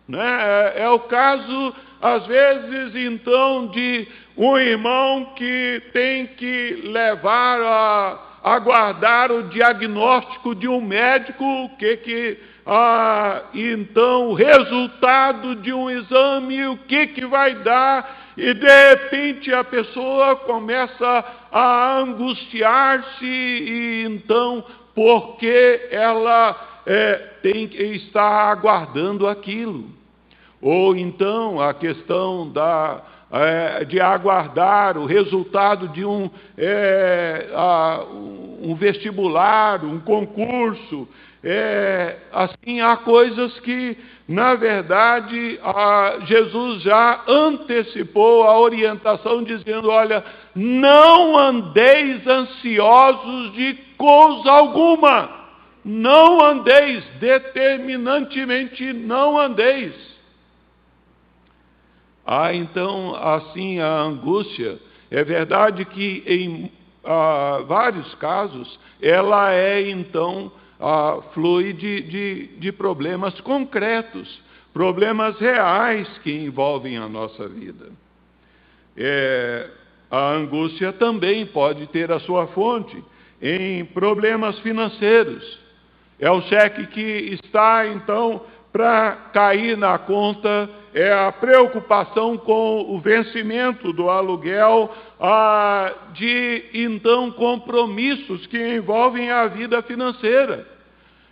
né? 0.10 0.74
É, 0.76 0.82
é 0.84 0.90
o 0.90 1.00
caso 1.02 1.76
às 2.02 2.26
vezes 2.26 2.96
então 2.96 3.68
de 3.68 4.08
um 4.36 4.58
irmão 4.58 5.34
que 5.36 5.84
tem 5.94 6.26
que 6.26 6.82
levar 6.86 7.62
a 7.62 8.20
aguardar 8.42 9.32
o 9.32 9.44
diagnóstico 9.44 10.56
de 10.56 10.68
um 10.68 10.82
médico, 10.82 11.44
o 11.44 11.70
que 11.78 11.98
que 11.98 12.38
ah, 12.66 13.44
então 13.54 14.30
o 14.30 14.34
resultado 14.34 15.56
de 15.56 15.74
um 15.74 15.90
exame, 15.90 16.66
o 16.68 16.78
que 16.78 17.08
que 17.08 17.26
vai 17.26 17.56
dar, 17.56 18.34
e 18.38 18.54
de 18.54 18.90
repente 18.90 19.54
a 19.54 19.64
pessoa 19.64 20.38
começa 20.38 21.26
a 21.52 21.98
angustiar-se 21.98 23.26
e 23.26 24.06
então 24.06 24.64
porque 24.96 25.88
ela 25.92 26.82
é, 26.86 27.14
tem 27.42 27.68
que 27.68 27.84
estar 27.84 28.52
aguardando 28.52 29.28
aquilo. 29.28 29.99
Ou 30.62 30.96
então 30.96 31.62
a 31.62 31.74
questão 31.74 32.50
da, 32.52 33.02
é, 33.32 33.86
de 33.86 34.00
aguardar 34.02 34.98
o 34.98 35.06
resultado 35.06 35.88
de 35.90 36.04
um, 36.04 36.30
é, 36.58 37.50
a, 37.54 38.04
um 38.62 38.76
vestibular, 38.76 39.84
um 39.86 40.00
concurso. 40.00 41.08
É, 41.42 42.18
assim, 42.34 42.82
há 42.82 42.98
coisas 42.98 43.58
que, 43.62 43.98
na 44.28 44.56
verdade, 44.56 45.58
a, 45.64 46.18
Jesus 46.26 46.82
já 46.82 47.24
antecipou 47.28 48.44
a 48.44 48.60
orientação, 48.60 49.44
dizendo: 49.44 49.90
olha, 49.90 50.24
não 50.54 51.38
andeis 51.38 52.28
ansiosos 52.28 53.54
de 53.54 53.78
coisa 53.98 54.52
alguma. 54.52 55.40
Não 55.86 56.44
andeis, 56.44 57.06
determinantemente 57.22 58.92
não 58.92 59.40
andeis. 59.40 60.09
Há 62.32 62.54
então, 62.54 63.16
assim, 63.16 63.80
a 63.80 64.02
angústia. 64.02 64.78
É 65.10 65.24
verdade 65.24 65.84
que 65.84 66.24
em 66.28 66.72
ah, 67.04 67.64
vários 67.68 68.14
casos 68.16 68.80
ela 69.02 69.52
é 69.52 69.90
então 69.90 70.52
ah, 70.80 71.18
flui 71.34 71.74
de, 71.74 72.02
de, 72.04 72.48
de 72.60 72.72
problemas 72.72 73.42
concretos, 73.42 74.40
problemas 74.72 75.40
reais 75.40 76.08
que 76.20 76.32
envolvem 76.32 76.98
a 76.98 77.10
nossa 77.10 77.48
vida. 77.48 77.88
É, 78.96 79.68
a 80.12 80.30
angústia 80.30 80.94
também 80.94 81.48
pode 81.48 81.88
ter 81.88 82.12
a 82.12 82.20
sua 82.20 82.46
fonte 82.50 83.04
em 83.42 83.84
problemas 83.86 84.60
financeiros. 84.60 85.60
É 86.20 86.30
o 86.30 86.42
cheque 86.44 86.86
que 86.86 87.40
está 87.42 87.88
então 87.88 88.44
para 88.72 89.14
cair 89.34 89.76
na 89.76 89.98
conta 89.98 90.70
é 90.94 91.12
a 91.12 91.32
preocupação 91.32 92.38
com 92.38 92.94
o 92.94 93.00
vencimento 93.00 93.94
do 93.94 94.10
aluguel, 94.10 94.94
ah, 95.20 95.94
de 96.14 96.66
então 96.74 97.32
compromissos 97.32 98.46
que 98.48 98.58
envolvem 98.58 99.30
a 99.30 99.48
vida 99.48 99.82
financeira. 99.82 100.66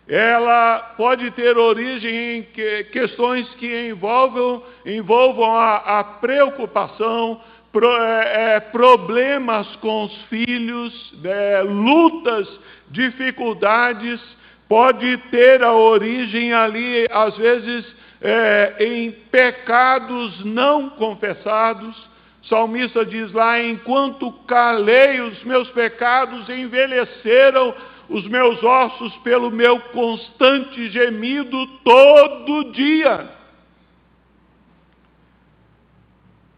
Ela 0.07 0.93
pode 0.95 1.31
ter 1.31 1.57
origem 1.57 2.37
em 2.37 2.43
que, 2.43 2.85
questões 2.85 3.47
que 3.55 3.89
envolvam, 3.89 4.63
envolvam 4.85 5.53
a, 5.53 5.99
a 5.99 6.03
preocupação, 6.03 7.41
pro, 7.73 7.91
é, 7.97 8.55
é 8.55 8.59
problemas 8.59 9.67
com 9.77 10.05
os 10.05 10.21
filhos, 10.23 11.13
é, 11.25 11.61
lutas, 11.61 12.47
dificuldades, 12.89 14.21
pode 14.69 15.17
ter 15.29 15.61
a 15.61 15.73
origem 15.73 16.53
ali, 16.53 17.05
às 17.11 17.35
vezes, 17.35 17.85
é, 18.21 18.75
em 18.79 19.11
pecados 19.11 20.43
não 20.43 20.89
confessados. 20.91 21.95
Salmista 22.43 23.05
diz 23.05 23.31
lá: 23.31 23.61
enquanto 23.61 24.31
calei 24.47 25.21
os 25.21 25.43
meus 25.43 25.69
pecados, 25.71 26.49
envelheceram 26.49 27.75
os 28.09 28.25
meus 28.27 28.63
ossos 28.63 29.13
pelo 29.17 29.51
meu 29.51 29.79
constante 29.79 30.89
gemido 30.89 31.67
todo 31.83 32.71
dia. 32.71 33.29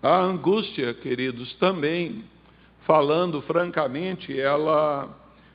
A 0.02 0.16
angústia, 0.16 0.94
queridos, 0.94 1.54
também, 1.56 2.24
falando 2.86 3.42
francamente, 3.42 4.40
ela 4.40 5.10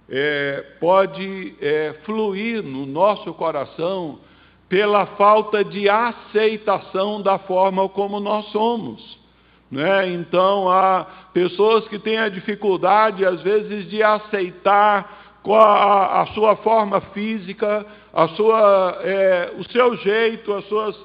é, 0.08 0.64
pode 0.78 1.54
é, 1.60 1.94
fluir 2.04 2.62
no 2.62 2.84
nosso 2.84 3.32
coração 3.32 4.18
pela 4.74 5.06
falta 5.06 5.62
de 5.62 5.88
aceitação 5.88 7.22
da 7.22 7.38
forma 7.38 7.88
como 7.88 8.18
nós 8.18 8.46
somos. 8.46 9.16
Né? 9.70 10.10
Então, 10.10 10.68
há 10.68 11.06
pessoas 11.32 11.86
que 11.86 11.96
têm 11.96 12.18
a 12.18 12.28
dificuldade, 12.28 13.24
às 13.24 13.40
vezes, 13.40 13.88
de 13.88 14.02
aceitar 14.02 15.38
a, 15.48 16.22
a 16.22 16.26
sua 16.34 16.56
forma 16.56 17.00
física, 17.00 17.86
a 18.12 18.26
sua, 18.30 18.98
é, 19.04 19.52
o 19.56 19.62
seu 19.70 19.96
jeito, 19.98 20.52
as 20.52 20.64
suas 20.66 20.98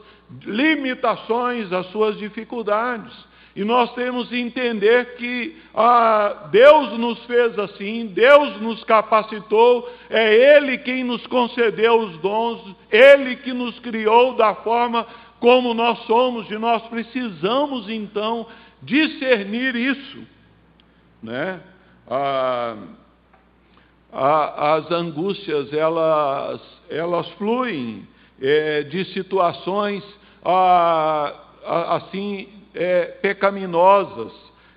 limitações, 0.45 1.71
as 1.71 1.85
suas 1.91 2.17
dificuldades. 2.17 3.13
E 3.59 3.63
nós 3.65 3.93
temos 3.93 4.29
que 4.29 4.39
entender 4.39 5.17
que 5.17 5.57
ah, 5.75 6.47
Deus 6.49 6.97
nos 6.97 7.21
fez 7.25 7.59
assim, 7.59 8.07
Deus 8.07 8.61
nos 8.61 8.85
capacitou, 8.85 9.85
é 10.09 10.55
Ele 10.55 10.77
quem 10.77 11.03
nos 11.03 11.27
concedeu 11.27 11.99
os 11.99 12.17
dons, 12.19 12.73
Ele 12.89 13.35
que 13.35 13.51
nos 13.51 13.77
criou 13.79 14.37
da 14.37 14.55
forma 14.55 15.05
como 15.41 15.73
nós 15.73 15.99
somos, 16.05 16.49
e 16.49 16.57
nós 16.57 16.83
precisamos 16.83 17.89
então 17.89 18.47
discernir 18.81 19.75
isso. 19.75 20.25
Né? 21.21 21.59
Ah, 22.09 22.77
as 24.13 24.89
angústias, 24.89 25.73
elas, 25.73 26.61
elas 26.89 27.27
fluem 27.31 28.07
é, 28.41 28.83
de 28.83 29.03
situações 29.11 30.01
ah, 30.45 31.35
assim 31.97 32.58
é, 32.73 33.05
pecaminosas, 33.21 34.31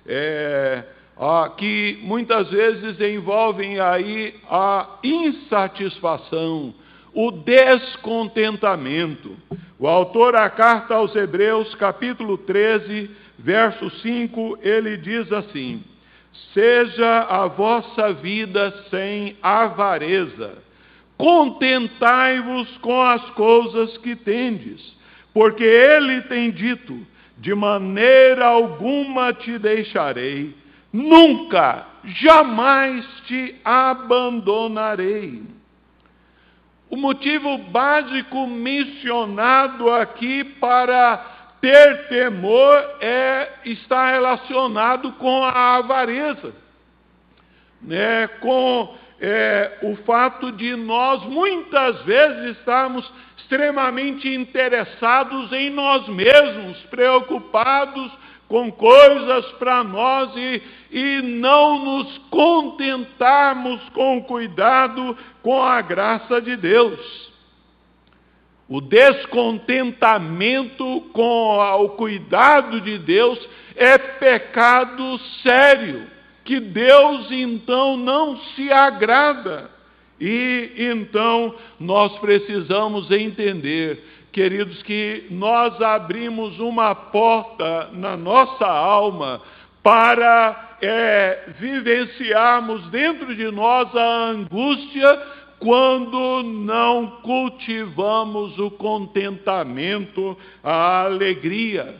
é, 0.05 0.83
a, 1.17 1.51
que 1.57 1.97
muitas 2.01 2.49
vezes 2.49 2.99
envolvem 2.99 3.79
aí 3.79 4.35
a 4.49 4.99
insatisfação, 5.03 6.73
o 7.13 7.31
descontentamento. 7.31 9.37
O 9.77 9.87
autor 9.87 10.33
da 10.33 10.49
carta 10.49 10.95
aos 10.95 11.15
Hebreus, 11.15 11.75
capítulo 11.75 12.37
13, 12.37 13.11
verso 13.37 13.89
5, 14.01 14.57
ele 14.61 14.97
diz 14.97 15.31
assim: 15.31 15.83
Seja 16.53 17.27
a 17.29 17.47
vossa 17.47 18.11
vida 18.13 18.73
sem 18.89 19.37
avareza, 19.41 20.57
contentai-vos 21.17 22.77
com 22.77 23.01
as 23.01 23.29
coisas 23.31 23.97
que 23.97 24.15
tendes, 24.15 24.95
porque 25.33 25.63
ele 25.63 26.21
tem 26.23 26.51
dito: 26.51 27.05
de 27.43 27.53
maneira 27.53 28.45
alguma 28.45 29.33
te 29.33 29.59
deixarei, 29.59 30.55
nunca, 30.93 31.85
jamais 32.05 33.05
te 33.27 33.59
abandonarei. 33.65 35.43
O 36.89 36.95
motivo 36.95 37.57
básico 37.57 38.47
mencionado 38.47 39.91
aqui 39.91 40.45
para 40.45 41.17
ter 41.59 42.07
temor 42.07 42.77
é 43.01 43.51
está 43.65 44.09
relacionado 44.09 45.11
com 45.11 45.43
a 45.43 45.75
avareza, 45.75 46.53
né? 47.81 48.25
com 48.39 48.95
é, 49.19 49.79
o 49.81 49.97
fato 50.05 50.49
de 50.49 50.77
nós 50.77 51.21
muitas 51.25 52.03
vezes 52.03 52.57
estarmos 52.57 53.11
extremamente 53.53 54.27
interessados 54.33 55.53
em 55.53 55.69
nós 55.69 56.07
mesmos, 56.07 56.75
preocupados 56.89 58.11
com 58.47 58.71
coisas 58.71 59.45
para 59.53 59.83
nós 59.83 60.35
e, 60.35 60.59
e 60.91 61.21
não 61.21 61.85
nos 61.85 62.17
contentarmos 62.31 63.79
com 63.89 64.23
cuidado 64.23 65.15
com 65.43 65.61
a 65.61 65.79
graça 65.81 66.41
de 66.41 66.55
Deus. 66.55 67.31
O 68.67 68.81
descontentamento 68.81 71.01
com 71.13 71.59
o 71.83 71.89
cuidado 71.89 72.81
de 72.81 72.97
Deus 72.97 73.37
é 73.75 73.99
pecado 73.99 75.19
sério, 75.43 76.07
que 76.43 76.59
Deus 76.59 77.27
então 77.29 77.97
não 77.97 78.35
se 78.55 78.71
agrada. 78.71 79.69
E 80.25 80.71
então 80.77 81.53
nós 81.77 82.17
precisamos 82.19 83.11
entender, 83.11 84.01
queridos, 84.31 84.81
que 84.83 85.25
nós 85.29 85.81
abrimos 85.81 86.57
uma 86.61 86.95
porta 86.95 87.89
na 87.91 88.15
nossa 88.15 88.65
alma 88.65 89.41
para 89.83 90.77
é, 90.81 91.49
vivenciarmos 91.59 92.87
dentro 92.87 93.35
de 93.35 93.51
nós 93.51 93.93
a 93.93 94.29
angústia 94.29 95.21
quando 95.59 96.41
não 96.41 97.19
cultivamos 97.21 98.57
o 98.59 98.71
contentamento, 98.71 100.37
a 100.63 101.03
alegria. 101.03 101.95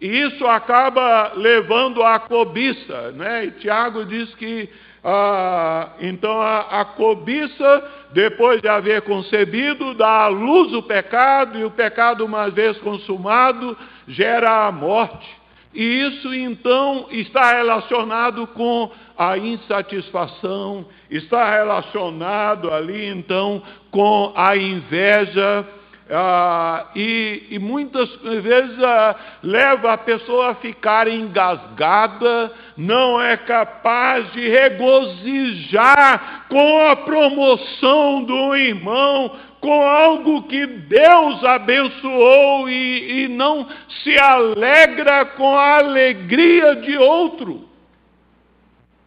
E 0.00 0.08
isso 0.08 0.44
acaba 0.48 1.30
levando 1.36 2.02
à 2.02 2.18
cobiça, 2.18 3.12
né? 3.12 3.44
E 3.44 3.50
Tiago 3.52 4.04
diz 4.04 4.34
que 4.34 4.68
ah, 5.04 5.90
então 6.00 6.40
a, 6.40 6.80
a, 6.80 6.84
cobiça, 6.84 7.90
depois 8.12 8.62
de 8.62 8.68
haver 8.68 9.02
concebido, 9.02 9.94
dá 9.94 10.24
à 10.24 10.28
luz 10.28 10.72
o 10.72 10.82
pecado, 10.82 11.58
e 11.58 11.64
o 11.64 11.70
pecado, 11.70 12.24
uma 12.24 12.48
vez 12.48 12.78
consumado, 12.78 13.76
gera 14.06 14.66
a 14.66 14.70
morte. 14.72 15.28
E 15.74 15.82
isso 15.82 16.32
então 16.32 17.06
está 17.10 17.52
relacionado 17.52 18.46
com 18.48 18.90
a 19.18 19.36
insatisfação, 19.38 20.86
está 21.10 21.50
relacionado 21.50 22.72
ali 22.72 23.06
então 23.06 23.62
com 23.90 24.32
a 24.36 24.56
inveja, 24.56 25.66
ah, 26.14 26.88
e, 26.94 27.46
e, 27.52 27.58
muitas 27.58 28.14
vezes 28.16 28.78
ah, 28.82 29.16
leva 29.42 29.94
a 29.94 29.98
pessoa 29.98 30.50
a 30.50 30.54
ficar 30.56 31.08
engasgada, 31.08 32.52
não 32.76 33.18
é 33.18 33.34
capaz 33.38 34.30
de 34.32 34.46
regozijar 34.46 36.44
com 36.50 36.86
a 36.86 36.96
promoção 36.96 38.24
do 38.24 38.54
irmão, 38.54 39.34
com 39.58 39.80
algo 39.80 40.42
que 40.42 40.66
Deus 40.66 41.42
abençoou 41.44 42.68
e, 42.68 43.22
e 43.22 43.28
não 43.28 43.66
se 44.02 44.18
alegra 44.18 45.24
com 45.24 45.56
a 45.56 45.78
alegria 45.78 46.76
de 46.76 46.98
outro. 46.98 47.66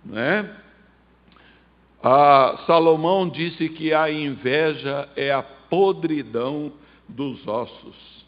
Né? 0.04 0.50
Ah, 2.02 2.64
Salomão 2.66 3.30
disse 3.30 3.70
que 3.70 3.94
a 3.94 4.10
inveja 4.10 5.08
é 5.16 5.32
a 5.32 5.44
podridão 5.44 6.74
dos 7.08 7.48
ossos. 7.48 8.26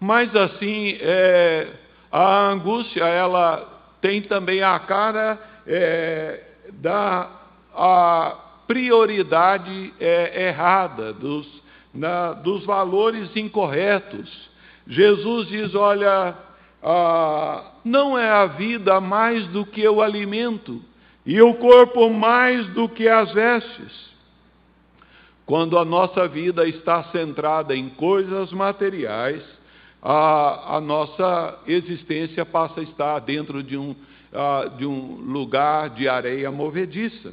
Mas 0.00 0.34
assim, 0.34 0.96
é, 1.00 1.68
a 2.10 2.48
angústia, 2.48 3.04
ela 3.04 3.66
tem 4.00 4.22
também 4.22 4.62
a 4.62 4.78
cara 4.78 5.38
é, 5.66 6.44
da 6.74 7.30
a 7.74 8.36
prioridade 8.66 9.94
é, 10.00 10.48
errada, 10.48 11.12
dos, 11.12 11.46
na, 11.94 12.32
dos 12.32 12.64
valores 12.64 13.34
incorretos. 13.36 14.50
Jesus 14.86 15.48
diz: 15.48 15.74
olha, 15.74 16.36
ah, 16.82 17.72
não 17.84 18.18
é 18.18 18.28
a 18.28 18.46
vida 18.46 19.00
mais 19.00 19.46
do 19.48 19.64
que 19.64 19.86
o 19.88 20.02
alimento, 20.02 20.82
e 21.24 21.40
o 21.40 21.54
corpo 21.54 22.10
mais 22.10 22.66
do 22.68 22.88
que 22.88 23.08
as 23.08 23.32
vestes. 23.32 24.07
Quando 25.48 25.78
a 25.78 25.84
nossa 25.84 26.28
vida 26.28 26.68
está 26.68 27.04
centrada 27.04 27.74
em 27.74 27.88
coisas 27.88 28.52
materiais, 28.52 29.42
a, 30.02 30.76
a 30.76 30.78
nossa 30.78 31.58
existência 31.66 32.44
passa 32.44 32.80
a 32.80 32.82
estar 32.82 33.18
dentro 33.20 33.62
de 33.62 33.74
um, 33.74 33.96
a, 34.30 34.68
de 34.76 34.84
um 34.84 35.14
lugar 35.14 35.88
de 35.88 36.06
areia 36.06 36.50
movediça. 36.50 37.32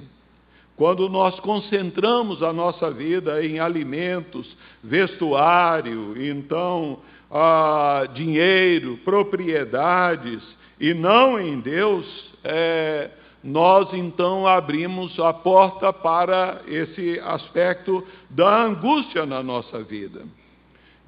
Quando 0.77 1.09
nós 1.09 1.37
concentramos 1.41 2.41
a 2.41 2.53
nossa 2.53 2.89
vida 2.89 3.45
em 3.45 3.59
alimentos, 3.59 4.47
vestuário, 4.81 6.15
então 6.17 6.99
dinheiro, 8.13 8.97
propriedades, 9.03 10.41
e 10.79 10.93
não 10.93 11.37
em 11.37 11.59
Deus, 11.59 12.05
é, 12.45 13.09
nós 13.45 13.93
então 13.93 14.47
abrimos 14.47 15.19
a 15.19 15.31
porta 15.31 15.93
para 15.93 16.63
esse 16.67 17.19
aspecto 17.19 18.03
da 18.27 18.63
angústia 18.63 19.23
na 19.23 19.43
nossa 19.43 19.83
vida. 19.83 20.23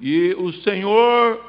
E 0.00 0.36
o 0.38 0.52
Senhor, 0.62 1.40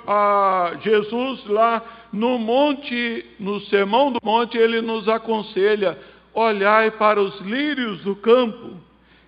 Jesus, 0.82 1.46
lá 1.46 2.08
no 2.12 2.40
monte, 2.40 3.24
no 3.40 3.62
Sermão 3.62 4.12
do 4.12 4.20
Monte, 4.24 4.58
ele 4.58 4.82
nos 4.82 5.08
aconselha: 5.08 5.96
olhai 6.34 6.90
para 6.90 7.22
os 7.22 7.40
lírios 7.42 8.02
do 8.02 8.16
campo. 8.16 8.72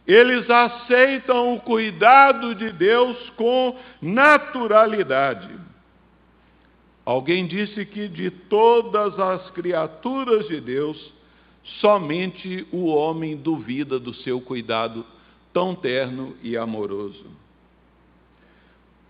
Eles 0.08 0.50
aceitam 0.50 1.54
o 1.54 1.60
cuidado 1.60 2.56
de 2.56 2.72
Deus 2.72 3.30
com 3.38 3.78
naturalidade. 4.02 5.48
Alguém 7.06 7.46
disse 7.46 7.86
que 7.86 8.08
de 8.08 8.32
todas 8.32 9.20
as 9.20 9.52
criaturas 9.52 10.48
de 10.48 10.60
Deus, 10.60 11.21
Somente 11.80 12.68
o 12.72 12.86
homem 12.86 13.38
duvida 13.38 14.00
do 14.00 14.14
seu 14.14 14.42
cuidado 14.42 15.06
tão 15.54 15.76
terno 15.76 16.36
e 16.42 16.58
amoroso. 16.58 17.26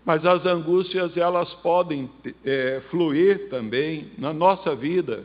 Mas 0.04 0.24
as 0.26 0.44
angústias, 0.44 1.16
elas 1.16 1.52
podem 1.56 2.10
é, 2.44 2.82
fluir 2.90 3.48
também 3.48 4.10
na 4.18 4.32
nossa 4.32 4.74
vida 4.74 5.24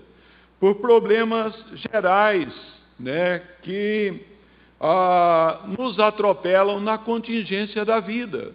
por 0.59 0.75
problemas 0.75 1.53
gerais, 1.91 2.53
né, 2.99 3.39
que 3.63 4.21
ah, 4.79 5.65
nos 5.77 5.99
atropelam 5.99 6.79
na 6.79 6.97
contingência 6.97 7.83
da 7.83 7.99
vida. 7.99 8.53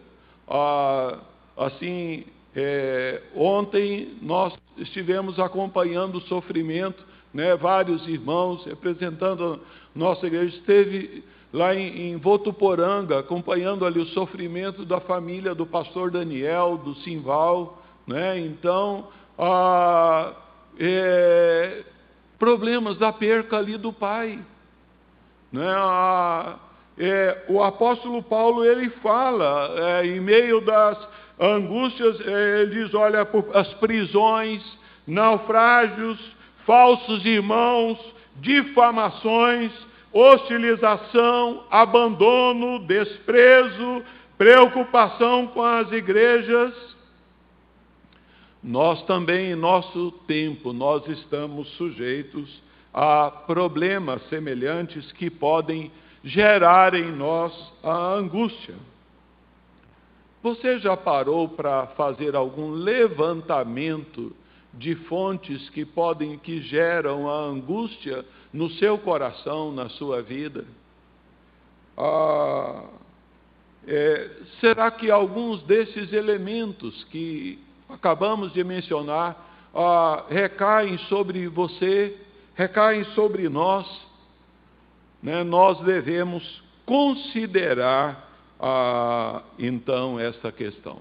Ah, 0.49 1.19
assim, 1.57 2.25
é, 2.55 3.23
ontem 3.35 4.17
nós 4.21 4.55
estivemos 4.79 5.39
acompanhando 5.39 6.19
o 6.19 6.23
sofrimento 6.23 7.12
né, 7.33 7.57
vários 7.57 8.07
irmãos 8.07 8.64
representando 8.64 9.61
a 9.95 9.99
nossa 9.99 10.27
igreja, 10.27 10.57
esteve 10.57 11.25
lá 11.53 11.75
em, 11.75 12.12
em 12.12 12.16
Votuporanga, 12.16 13.18
acompanhando 13.18 13.85
ali 13.85 14.01
o 14.01 14.07
sofrimento 14.07 14.85
da 14.85 15.01
família 15.01 15.55
do 15.55 15.66
pastor 15.66 16.11
Daniel, 16.11 16.79
do 16.79 16.95
Simval, 16.97 17.83
né, 18.07 18.38
então, 18.38 19.09
é, 20.79 21.83
problemas 22.38 22.99
da 22.99 23.12
perca 23.12 23.59
ali 23.59 23.77
do 23.77 23.92
pai, 23.92 24.38
né, 25.53 25.66
é, 26.99 27.45
o 27.49 27.62
apóstolo 27.62 28.23
Paulo 28.23 28.64
ele 28.64 28.90
fala 29.03 29.71
é, 29.77 30.07
em 30.07 30.21
meio 30.21 30.61
das 30.61 30.99
angústias, 31.40 32.21
é, 32.21 32.62
ele 32.62 32.85
diz, 32.85 32.95
olha, 32.95 33.27
as 33.55 33.73
prisões, 33.75 34.62
naufrágios, 35.07 36.18
falsos 36.66 37.25
irmãos, 37.25 37.98
difamações, 38.37 39.72
hostilização, 40.12 41.64
abandono, 41.70 42.81
desprezo, 42.81 44.03
preocupação 44.37 45.46
com 45.48 45.62
as 45.62 45.90
igrejas. 45.92 46.75
Nós 48.62 49.03
também, 49.05 49.53
em 49.53 49.57
nosso 49.57 50.12
tempo, 50.27 50.72
nós 50.72 51.07
estamos 51.09 51.68
sujeitos 51.77 52.62
a 52.94 53.31
problemas 53.31 54.22
semelhantes 54.29 55.11
que 55.12 55.31
podem 55.31 55.90
gerar 56.22 56.94
em 56.94 57.11
nós 57.11 57.53
a 57.83 58.14
angústia. 58.14 58.75
Você 60.42 60.79
já 60.81 60.96
parou 60.96 61.48
para 61.48 61.87
fazer 61.88 62.35
algum 62.35 62.70
levantamento 62.70 64.35
de 64.75 64.95
fontes 64.95 65.69
que 65.71 65.85
podem, 65.85 66.39
que 66.39 66.63
geram 66.63 67.29
a 67.29 67.39
angústia 67.45 68.25
no 68.53 68.71
seu 68.71 68.99
coração, 68.99 69.73
na 69.73 69.89
sua 69.91 70.23
vida? 70.23 70.65
Ah, 71.97 72.85
é, 73.87 74.31
será 74.61 74.91
que 74.91 75.11
alguns 75.11 75.63
desses 75.65 76.13
elementos 76.13 77.05
que 77.05 77.59
acabamos 77.89 78.53
de 78.53 78.65
mencionar 78.65 79.71
ah, 79.75 80.25
recaem 80.29 80.99
sobre 81.09 81.49
você, 81.49 82.17
recaem 82.55 83.05
sobre 83.15 83.49
nós? 83.49 83.87
Né? 85.23 85.45
Nós 85.45 85.81
devemos 85.81 86.63
considerar 86.87 88.31
ah, 88.59 89.43
então 89.59 90.19
essa 90.19 90.51
questão. 90.51 91.01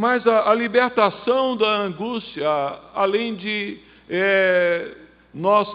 Mas 0.00 0.26
a, 0.26 0.50
a 0.50 0.54
libertação 0.54 1.54
da 1.58 1.68
angústia, 1.68 2.48
além 2.94 3.34
de 3.34 3.78
é, 4.08 4.96
nós 5.34 5.68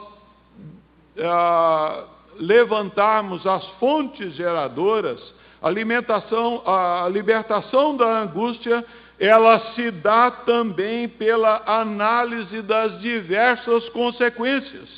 a, 1.22 2.06
levantarmos 2.40 3.46
as 3.46 3.64
fontes 3.80 4.34
geradoras, 4.34 5.22
a, 5.62 5.68
alimentação, 5.68 6.64
a 6.66 7.08
libertação 7.08 7.96
da 7.96 8.24
angústia, 8.24 8.84
ela 9.20 9.60
se 9.76 9.92
dá 9.92 10.32
também 10.32 11.08
pela 11.08 11.62
análise 11.64 12.64
das 12.64 13.00
diversas 13.02 13.88
consequências. 13.90 14.90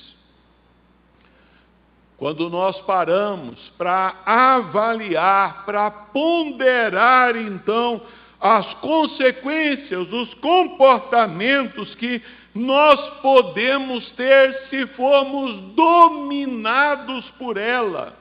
quando 2.15 2.49
nós 2.49 2.79
paramos 2.83 3.59
para 3.77 4.21
avaliar, 4.25 5.65
para 5.65 5.91
ponderar 5.91 7.35
então 7.35 8.01
as 8.39 8.71
consequências, 8.75 10.11
os 10.11 10.33
comportamentos 10.35 11.93
que 11.95 12.21
nós 12.53 12.99
podemos 13.21 14.09
ter 14.11 14.67
se 14.69 14.87
formos 14.87 15.73
dominados 15.75 17.29
por 17.31 17.57
ela. 17.57 18.13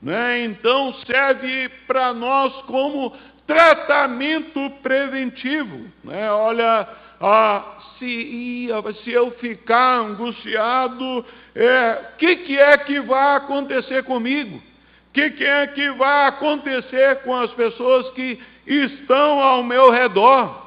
Né? 0.00 0.44
Então 0.44 0.94
serve 1.06 1.68
para 1.86 2.12
nós 2.12 2.52
como 2.62 3.12
tratamento 3.46 4.70
preventivo. 4.82 5.86
Né? 6.02 6.30
Olha, 6.30 6.88
ah, 7.20 7.78
se, 7.98 8.68
se 9.04 9.12
eu 9.12 9.30
ficar 9.32 10.00
angustiado, 10.00 11.04
o 11.04 11.24
é, 11.54 12.10
que, 12.18 12.36
que 12.36 12.58
é 12.58 12.76
que 12.78 13.00
vai 13.00 13.36
acontecer 13.36 14.02
comigo? 14.04 14.56
O 14.56 15.12
que, 15.12 15.30
que 15.30 15.44
é 15.44 15.66
que 15.66 15.90
vai 15.92 16.28
acontecer 16.28 17.16
com 17.22 17.36
as 17.36 17.52
pessoas 17.52 18.10
que 18.10 18.40
estão 18.66 19.40
ao 19.40 19.62
meu 19.62 19.90
redor? 19.90 20.62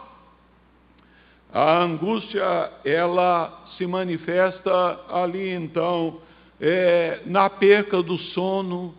A 1.53 1.79
angústia, 1.79 2.71
ela 2.83 3.63
se 3.77 3.87
manifesta 3.87 4.99
ali 5.09 5.51
então, 5.51 6.19
é, 6.59 7.21
na 7.25 7.49
perca 7.49 8.03
do 8.03 8.17
sono, 8.17 8.93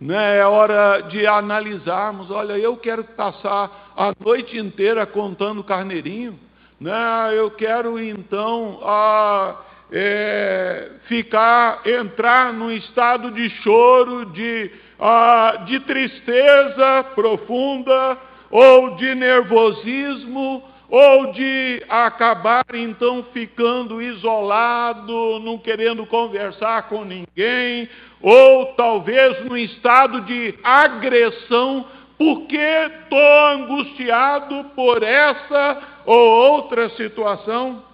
né? 0.00 0.38
é 0.38 0.46
hora 0.46 1.00
de 1.02 1.26
analisarmos. 1.26 2.30
Olha, 2.30 2.58
eu 2.58 2.76
quero 2.76 3.04
passar 3.04 3.92
a 3.96 4.12
noite 4.24 4.56
inteira 4.56 5.04
contando 5.04 5.62
carneirinho, 5.62 6.38
né? 6.80 6.94
eu 7.34 7.50
quero 7.50 7.98
então 7.98 8.80
a, 8.82 9.56
é, 9.92 10.90
ficar, 11.08 11.82
entrar 11.86 12.52
num 12.52 12.70
estado 12.70 13.30
de 13.30 13.50
choro, 13.62 14.26
de, 14.26 14.70
a, 14.98 15.64
de 15.66 15.80
tristeza 15.80 17.04
profunda, 17.14 18.18
ou 18.50 18.96
de 18.96 19.14
nervosismo, 19.14 20.62
ou 20.88 21.32
de 21.32 21.84
acabar 21.88 22.64
então 22.74 23.22
ficando 23.32 24.00
isolado, 24.00 25.38
não 25.40 25.58
querendo 25.58 26.06
conversar 26.06 26.88
com 26.88 27.04
ninguém, 27.04 27.88
ou 28.22 28.66
talvez 28.74 29.44
num 29.44 29.56
estado 29.56 30.22
de 30.22 30.54
agressão, 30.64 31.86
porque 32.16 32.56
estou 32.56 33.46
angustiado 33.48 34.64
por 34.74 35.02
essa 35.02 35.82
ou 36.06 36.52
outra 36.52 36.88
situação. 36.90 37.86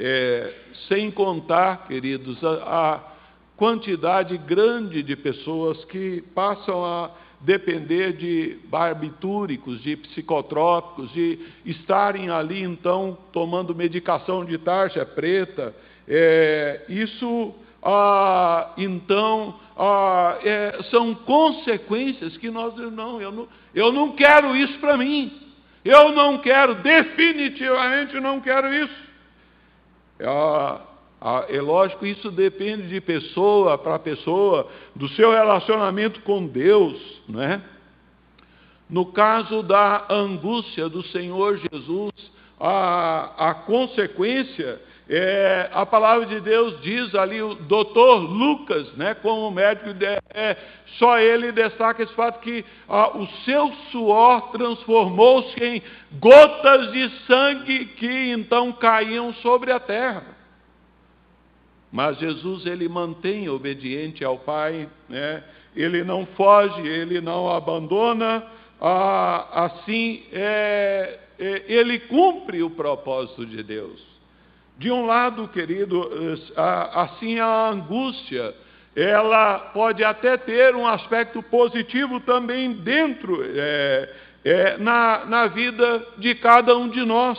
É, 0.00 0.54
sem 0.88 1.10
contar, 1.10 1.88
queridos, 1.88 2.38
a, 2.44 2.94
a 2.94 3.00
quantidade 3.56 4.36
grande 4.38 5.02
de 5.02 5.16
pessoas 5.16 5.84
que 5.86 6.22
passam 6.32 6.84
a 6.84 7.10
depender 7.40 8.12
de 8.14 8.58
barbitúricos, 8.64 9.80
de 9.82 9.96
psicotrópicos, 9.96 11.12
de 11.12 11.38
estarem 11.64 12.30
ali 12.30 12.62
então 12.62 13.16
tomando 13.32 13.74
medicação 13.74 14.44
de 14.44 14.58
tarja 14.58 15.06
preta. 15.06 15.74
É, 16.06 16.84
isso 16.88 17.54
ah, 17.82 18.72
então 18.76 19.58
ah, 19.76 20.38
é, 20.42 20.78
são 20.90 21.14
consequências 21.14 22.36
que 22.36 22.50
nós 22.50 22.74
não 22.76 23.20
eu, 23.20 23.30
não, 23.30 23.48
eu 23.74 23.92
não 23.92 24.12
quero 24.12 24.56
isso 24.56 24.78
para 24.78 24.96
mim. 24.96 25.32
Eu 25.84 26.12
não 26.12 26.38
quero, 26.38 26.74
definitivamente 26.76 28.18
não 28.20 28.40
quero 28.40 28.72
isso. 28.74 29.08
Ah, 30.20 30.80
ah, 30.80 30.87
é 31.48 31.60
lógico, 31.60 32.06
isso 32.06 32.30
depende 32.30 32.88
de 32.88 33.00
pessoa 33.00 33.76
para 33.76 33.98
pessoa, 33.98 34.68
do 34.94 35.08
seu 35.08 35.32
relacionamento 35.32 36.20
com 36.22 36.46
Deus, 36.46 37.20
não 37.28 37.42
é? 37.42 37.60
No 38.88 39.06
caso 39.06 39.62
da 39.62 40.06
angústia 40.08 40.88
do 40.88 41.02
Senhor 41.08 41.58
Jesus, 41.58 42.12
a, 42.58 43.50
a 43.50 43.54
consequência, 43.54 44.80
é, 45.08 45.68
a 45.72 45.84
palavra 45.84 46.24
de 46.26 46.40
Deus 46.40 46.80
diz 46.80 47.14
ali, 47.14 47.42
o 47.42 47.54
doutor 47.54 48.16
Lucas, 48.16 48.92
né, 48.94 49.14
como 49.14 49.50
médico, 49.50 49.90
é, 50.30 50.56
só 50.98 51.18
ele 51.18 51.52
destaca 51.52 52.02
esse 52.02 52.14
fato 52.14 52.40
que 52.40 52.64
ah, 52.88 53.16
o 53.16 53.26
seu 53.44 53.72
suor 53.90 54.50
transformou-se 54.52 55.62
em 55.62 55.82
gotas 56.12 56.92
de 56.92 57.10
sangue 57.26 57.86
que 57.86 58.30
então 58.30 58.72
caíam 58.72 59.34
sobre 59.34 59.70
a 59.70 59.80
terra. 59.80 60.37
Mas 61.90 62.18
Jesus 62.18 62.66
ele 62.66 62.88
mantém 62.88 63.48
obediente 63.48 64.24
ao 64.24 64.38
Pai, 64.38 64.88
né? 65.08 65.42
ele 65.74 66.04
não 66.04 66.26
foge, 66.26 66.86
ele 66.86 67.20
não 67.20 67.50
abandona, 67.50 68.44
ah, 68.80 69.64
assim 69.64 70.22
é, 70.32 71.18
é, 71.38 71.64
ele 71.66 71.98
cumpre 72.00 72.62
o 72.62 72.70
propósito 72.70 73.46
de 73.46 73.62
Deus. 73.62 74.06
De 74.76 74.92
um 74.92 75.06
lado, 75.06 75.48
querido, 75.48 76.08
assim 76.94 77.40
a 77.40 77.68
angústia, 77.70 78.54
ela 78.94 79.58
pode 79.72 80.04
até 80.04 80.36
ter 80.36 80.74
um 80.74 80.86
aspecto 80.86 81.42
positivo 81.42 82.20
também 82.20 82.72
dentro, 82.72 83.40
é, 83.44 84.14
é, 84.44 84.78
na, 84.78 85.24
na 85.24 85.46
vida 85.46 86.06
de 86.18 86.34
cada 86.36 86.76
um 86.76 86.88
de 86.88 87.04
nós, 87.04 87.38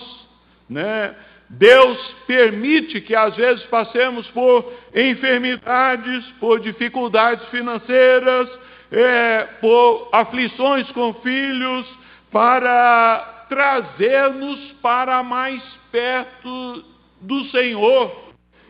né? 0.69 1.15
Deus 1.49 1.97
permite 2.27 3.01
que 3.01 3.15
às 3.15 3.35
vezes 3.35 3.63
passemos 3.65 4.27
por 4.27 4.71
enfermidades, 4.93 6.25
por 6.39 6.59
dificuldades 6.59 7.43
financeiras, 7.49 8.47
é, 8.91 9.47
por 9.59 10.09
aflições 10.11 10.89
com 10.91 11.13
filhos, 11.15 11.87
para 12.31 13.45
trazer-nos 13.49 14.73
para 14.73 15.23
mais 15.23 15.61
perto 15.91 16.85
do 17.19 17.43
Senhor. 17.45 18.29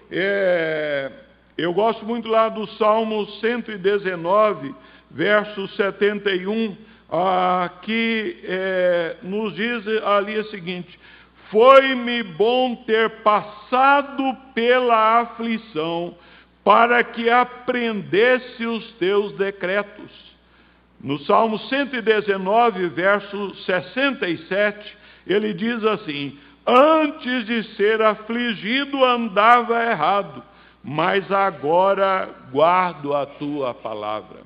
É, 0.10 1.12
eu 1.58 1.74
gosto 1.74 2.06
muito 2.06 2.30
lá 2.30 2.48
do 2.48 2.66
Salmo 2.78 3.28
119, 3.42 4.74
verso 5.12 5.68
71, 5.76 6.78
ah, 7.12 7.70
que 7.82 8.40
é, 8.46 9.18
nos 9.22 9.54
diz 9.54 9.86
ali 10.06 10.38
o 10.38 10.46
seguinte: 10.46 10.98
foi-me 11.50 12.24
bom 12.24 12.76
ter 12.76 13.22
passado 13.22 14.36
pela 14.54 15.22
aflição, 15.22 16.16
para 16.64 17.04
que 17.04 17.30
aprendesse 17.30 18.66
os 18.66 18.92
teus 18.94 19.34
decretos. 19.34 20.12
No 21.02 21.18
Salmo 21.20 21.58
119, 21.58 22.90
verso 22.90 23.56
67, 23.66 24.98
ele 25.26 25.54
diz 25.54 25.84
assim: 25.86 26.38
Antes 26.68 27.46
de 27.46 27.64
ser 27.76 28.02
afligido 28.02 29.04
andava 29.04 29.84
errado, 29.84 30.44
mas 30.84 31.32
agora 31.32 32.30
guardo 32.52 33.16
a 33.16 33.26
tua 33.26 33.74
palavra. 33.74 34.42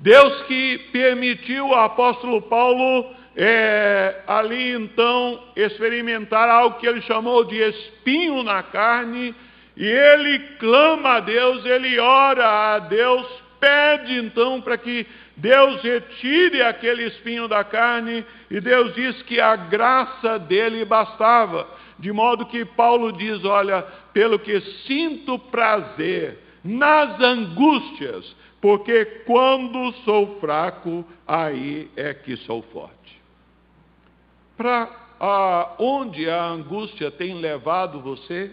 Deus 0.00 0.42
que 0.42 0.78
permitiu 0.92 1.74
ao 1.74 1.86
apóstolo 1.86 2.40
Paulo 2.42 3.17
é, 3.40 4.16
ali 4.26 4.72
então 4.72 5.40
experimentar 5.54 6.48
algo 6.48 6.80
que 6.80 6.88
ele 6.88 7.00
chamou 7.02 7.44
de 7.44 7.54
espinho 7.54 8.42
na 8.42 8.64
carne, 8.64 9.32
e 9.76 9.86
ele 9.86 10.40
clama 10.58 11.10
a 11.10 11.20
Deus, 11.20 11.64
ele 11.64 12.00
ora 12.00 12.74
a 12.74 12.80
Deus, 12.80 13.24
pede 13.60 14.18
então 14.18 14.60
para 14.60 14.76
que 14.76 15.06
Deus 15.36 15.80
retire 15.82 16.62
aquele 16.62 17.04
espinho 17.04 17.46
da 17.46 17.62
carne, 17.62 18.26
e 18.50 18.60
Deus 18.60 18.92
diz 18.96 19.22
que 19.22 19.40
a 19.40 19.54
graça 19.54 20.36
dele 20.40 20.84
bastava, 20.84 21.68
de 21.96 22.10
modo 22.10 22.44
que 22.44 22.64
Paulo 22.64 23.12
diz: 23.12 23.44
Olha, 23.44 23.82
pelo 24.12 24.40
que 24.40 24.60
sinto 24.84 25.38
prazer 25.38 26.38
nas 26.64 27.20
angústias, 27.20 28.34
porque 28.60 29.04
quando 29.24 29.92
sou 30.04 30.40
fraco, 30.40 31.04
aí 31.24 31.88
é 31.94 32.12
que 32.12 32.36
sou 32.38 32.62
forte 32.62 32.97
para 34.58 34.90
onde 35.78 36.28
a 36.28 36.44
angústia 36.46 37.12
tem 37.12 37.34
levado 37.34 38.00
você, 38.00 38.52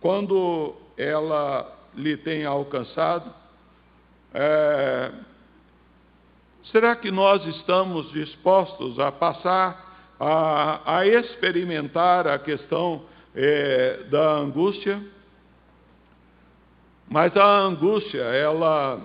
quando 0.00 0.76
ela 0.96 1.76
lhe 1.92 2.16
tem 2.16 2.44
alcançado? 2.44 3.34
É, 4.32 5.10
será 6.70 6.94
que 6.94 7.10
nós 7.10 7.44
estamos 7.46 8.12
dispostos 8.12 9.00
a 9.00 9.10
passar 9.10 10.14
a, 10.20 10.98
a 10.98 11.06
experimentar 11.06 12.28
a 12.28 12.38
questão 12.38 13.02
é, 13.34 14.04
da 14.08 14.34
angústia? 14.34 15.02
Mas 17.10 17.36
a 17.36 17.58
angústia, 17.58 18.22
ela, 18.22 19.00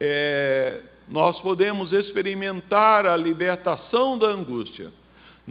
é, 0.00 0.80
nós 1.08 1.38
podemos 1.40 1.92
experimentar 1.92 3.04
a 3.04 3.16
libertação 3.16 4.16
da 4.16 4.28
angústia 4.28 5.01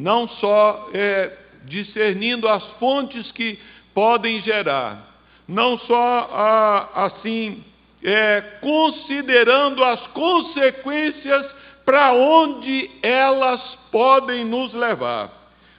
não 0.02 0.28
só 0.28 0.90
é, 0.94 1.32
discernindo 1.66 2.48
as 2.48 2.64
fontes 2.80 3.32
que 3.34 3.60
podem 3.94 4.42
gerar, 4.42 5.08
não 5.48 5.78
só 5.78 6.30
ah, 6.34 7.06
assim, 7.06 7.64
é, 8.04 8.42
considerando 8.60 9.84
as 9.84 10.02
consequências 10.08 11.46
para 11.86 12.14
onde 12.14 12.90
elas 13.04 13.62
podem 13.92 14.44
nos 14.44 14.74
levar, 14.74 15.30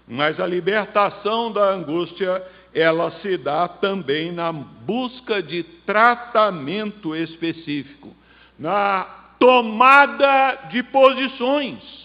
mas 0.07 0.39
a 0.39 0.47
libertação 0.47 1.51
da 1.51 1.71
angústia 1.71 2.47
ela 2.73 3.11
se 3.23 3.37
dá 3.37 3.67
também 3.67 4.31
na 4.31 4.53
busca 4.53 5.43
de 5.43 5.65
tratamento 5.85 7.15
específico, 7.17 8.15
na 8.57 9.05
tomada 9.39 10.69
de 10.71 10.83
posições. 10.85 12.02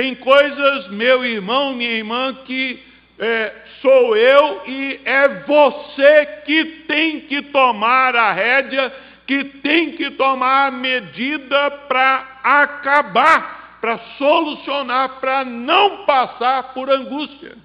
Tem 0.00 0.14
coisas, 0.14 0.88
meu 0.88 1.22
irmão, 1.26 1.74
minha 1.74 1.90
irmã, 1.90 2.34
que 2.46 2.82
é, 3.18 3.54
sou 3.82 4.16
eu 4.16 4.62
e 4.66 4.98
é 5.04 5.28
você 5.44 6.24
que 6.46 6.64
tem 6.88 7.20
que 7.20 7.42
tomar 7.42 8.16
a 8.16 8.32
rédea, 8.32 8.90
que 9.26 9.44
tem 9.44 9.92
que 9.92 10.12
tomar 10.12 10.68
a 10.68 10.70
medida 10.70 11.70
para 11.86 12.40
acabar, 12.42 13.76
para 13.78 13.98
solucionar, 14.16 15.20
para 15.20 15.44
não 15.44 16.06
passar 16.06 16.72
por 16.72 16.88
angústia. 16.88 17.58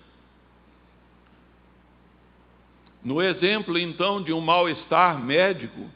No 3.01 3.21
exemplo, 3.21 3.79
então, 3.79 4.21
de 4.21 4.33
um 4.33 4.41
mal-estar 4.41 5.17
médico, 5.23 5.89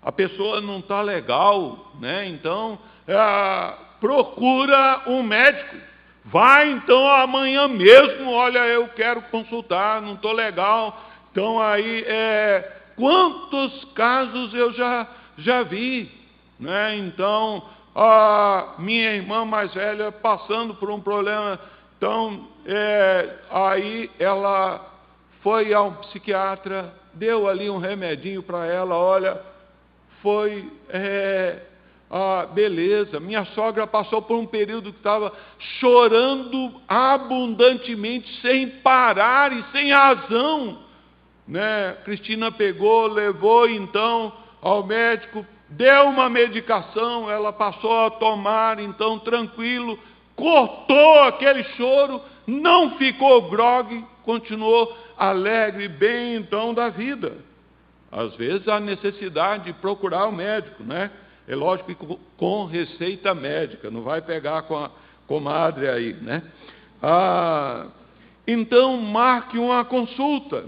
a 0.00 0.12
pessoa 0.12 0.60
não 0.60 0.78
está 0.78 1.02
legal, 1.02 1.90
né? 1.98 2.28
Então, 2.28 2.78
é, 3.08 3.89
procura 4.00 5.02
um 5.06 5.22
médico. 5.22 5.76
Vai 6.24 6.70
então 6.70 7.08
amanhã 7.08 7.66
mesmo, 7.68 8.30
olha, 8.30 8.60
eu 8.60 8.88
quero 8.88 9.22
consultar, 9.22 10.00
não 10.02 10.14
estou 10.14 10.32
legal. 10.32 11.00
Então 11.30 11.60
aí, 11.60 12.04
é, 12.06 12.72
quantos 12.96 13.84
casos 13.94 14.52
eu 14.54 14.72
já, 14.72 15.06
já 15.38 15.62
vi, 15.62 16.10
né? 16.58 16.96
Então, 16.96 17.62
a 17.94 18.74
minha 18.78 19.12
irmã 19.12 19.44
mais 19.44 19.72
velha 19.74 20.12
passando 20.12 20.74
por 20.74 20.90
um 20.90 21.00
problema, 21.00 21.58
então, 21.96 22.48
é, 22.66 23.28
aí 23.50 24.10
ela 24.18 24.86
foi 25.42 25.72
ao 25.72 25.92
psiquiatra, 25.92 26.92
deu 27.14 27.48
ali 27.48 27.68
um 27.68 27.78
remedinho 27.78 28.42
para 28.42 28.66
ela, 28.66 28.96
olha, 28.96 29.40
foi, 30.22 30.70
é, 30.90 31.58
ah, 32.10 32.46
beleza. 32.52 33.20
Minha 33.20 33.44
sogra 33.46 33.86
passou 33.86 34.20
por 34.20 34.36
um 34.36 34.46
período 34.46 34.92
que 34.92 34.98
estava 34.98 35.32
chorando 35.78 36.72
abundantemente, 36.88 38.28
sem 38.40 38.68
parar 38.68 39.52
e 39.52 39.62
sem 39.70 39.92
razão. 39.92 40.80
Né? 41.46 41.96
Cristina 42.04 42.50
pegou, 42.50 43.06
levou 43.06 43.68
então 43.68 44.32
ao 44.60 44.84
médico, 44.84 45.46
deu 45.68 46.08
uma 46.08 46.28
medicação, 46.28 47.30
ela 47.30 47.52
passou 47.52 48.06
a 48.06 48.10
tomar, 48.10 48.80
então 48.80 49.18
tranquilo, 49.20 49.96
cortou 50.34 51.22
aquele 51.22 51.62
choro, 51.76 52.20
não 52.44 52.96
ficou 52.98 53.48
grogue, 53.48 54.04
continuou 54.24 54.96
alegre, 55.16 55.86
bem 55.86 56.34
então 56.34 56.74
da 56.74 56.88
vida. 56.88 57.38
Às 58.10 58.34
vezes 58.34 58.66
há 58.66 58.80
necessidade 58.80 59.64
de 59.64 59.72
procurar 59.74 60.26
o 60.26 60.32
médico, 60.32 60.82
né? 60.82 61.10
É 61.48 61.54
lógico 61.54 61.94
que 61.94 62.18
com 62.36 62.64
receita 62.64 63.34
médica, 63.34 63.90
não 63.90 64.02
vai 64.02 64.22
pegar 64.22 64.62
com 64.62 64.76
a 64.76 64.90
comadre 65.26 65.88
aí, 65.88 66.12
né? 66.14 66.42
Ah, 67.02 67.86
então 68.46 68.96
marque 68.98 69.58
uma 69.58 69.84
consulta. 69.84 70.64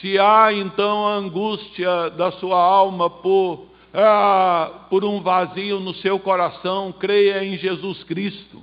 Se 0.00 0.18
há 0.18 0.52
então 0.52 1.06
a 1.06 1.14
angústia 1.14 2.10
da 2.10 2.32
sua 2.32 2.58
alma 2.58 3.08
por, 3.08 3.66
ah, 3.92 4.86
por 4.90 5.04
um 5.04 5.20
vazio 5.20 5.80
no 5.80 5.94
seu 5.94 6.18
coração, 6.18 6.92
creia 6.92 7.44
em 7.44 7.56
Jesus 7.56 8.02
Cristo. 8.04 8.62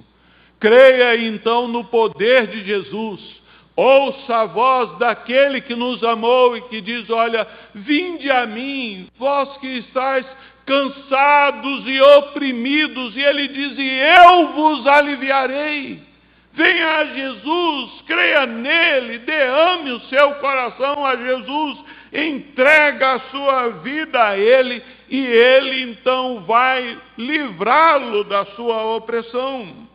Creia 0.59 1.15
então 1.25 1.67
no 1.67 1.85
poder 1.85 2.47
de 2.47 2.63
Jesus 2.63 3.40
Ouça 3.75 4.35
a 4.35 4.45
voz 4.45 4.97
daquele 4.97 5.61
que 5.61 5.75
nos 5.75 6.03
amou 6.03 6.57
e 6.57 6.61
que 6.61 6.81
diz: 6.81 7.09
Olha, 7.09 7.47
vinde 7.73 8.29
a 8.29 8.45
mim, 8.45 9.07
vós 9.17 9.57
que 9.57 9.67
estáis 9.79 10.25
cansados 10.65 11.83
e 11.87 12.01
oprimidos, 12.01 13.15
e 13.15 13.21
ele 13.21 13.47
diz: 13.47 13.77
E 13.77 13.99
eu 14.27 14.47
vos 14.53 14.85
aliviarei. 14.87 15.99
Venha 16.53 16.97
a 16.97 17.05
Jesus, 17.05 18.01
creia 18.05 18.45
nele, 18.45 19.19
derrame 19.19 19.91
o 19.91 20.01
seu 20.01 20.35
coração 20.35 21.05
a 21.05 21.15
Jesus, 21.15 21.79
entrega 22.11 23.13
a 23.13 23.19
sua 23.31 23.69
vida 23.69 24.21
a 24.21 24.37
ele, 24.37 24.83
e 25.09 25.25
ele 25.25 25.83
então 25.83 26.41
vai 26.41 26.97
livrá-lo 27.17 28.25
da 28.25 28.45
sua 28.47 28.83
opressão. 28.97 29.89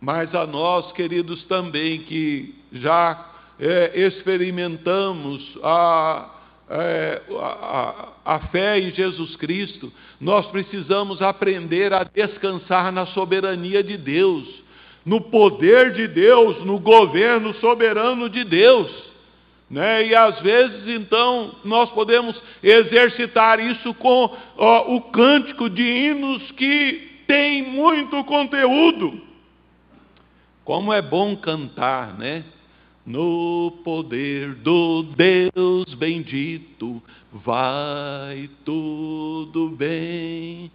Mas 0.00 0.34
a 0.34 0.46
nós, 0.46 0.90
queridos, 0.92 1.44
também 1.44 2.00
que 2.00 2.54
já 2.72 3.26
é, 3.58 4.06
experimentamos 4.06 5.58
a, 5.62 6.30
é, 6.70 7.22
a, 7.38 8.08
a 8.24 8.38
fé 8.48 8.78
em 8.78 8.90
Jesus 8.92 9.36
Cristo, 9.36 9.92
nós 10.18 10.46
precisamos 10.46 11.20
aprender 11.20 11.92
a 11.92 12.04
descansar 12.04 12.90
na 12.90 13.04
soberania 13.06 13.82
de 13.82 13.98
Deus, 13.98 14.48
no 15.04 15.20
poder 15.20 15.92
de 15.92 16.08
Deus, 16.08 16.64
no 16.64 16.78
governo 16.78 17.52
soberano 17.54 18.30
de 18.30 18.42
Deus. 18.44 18.90
Né? 19.70 20.06
E 20.06 20.16
às 20.16 20.40
vezes, 20.40 20.88
então, 20.88 21.54
nós 21.62 21.90
podemos 21.90 22.40
exercitar 22.62 23.60
isso 23.60 23.92
com 23.94 24.34
ó, 24.56 24.94
o 24.96 25.02
cântico 25.02 25.68
de 25.68 25.82
hinos 25.82 26.50
que 26.52 27.22
tem 27.26 27.62
muito 27.62 28.24
conteúdo. 28.24 29.29
Como 30.70 30.92
é 30.92 31.02
bom 31.02 31.34
cantar, 31.34 32.16
né? 32.16 32.44
No 33.04 33.80
poder 33.82 34.54
do 34.54 35.02
Deus 35.02 35.92
bendito, 35.94 37.02
vai 37.32 38.48
tudo 38.64 39.70
bem. 39.70 40.70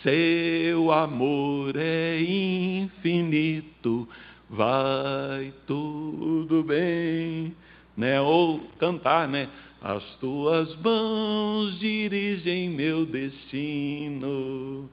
Seu 0.00 0.92
amor 0.92 1.74
é 1.74 2.20
infinito, 2.20 4.08
vai 4.48 5.52
tudo 5.66 6.62
bem. 6.62 7.52
Né? 7.96 8.20
Ou 8.20 8.60
cantar, 8.78 9.26
né? 9.26 9.48
As 9.82 10.04
tuas 10.20 10.72
mãos 10.76 11.76
dirigem 11.80 12.70
meu 12.70 13.04
destino. 13.04 14.88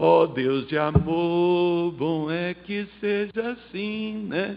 Ó 0.00 0.22
oh, 0.22 0.26
Deus 0.28 0.68
de 0.68 0.78
amor, 0.78 1.90
bom 1.90 2.30
é 2.30 2.54
que 2.54 2.86
seja 3.00 3.50
assim, 3.50 4.28
né? 4.28 4.56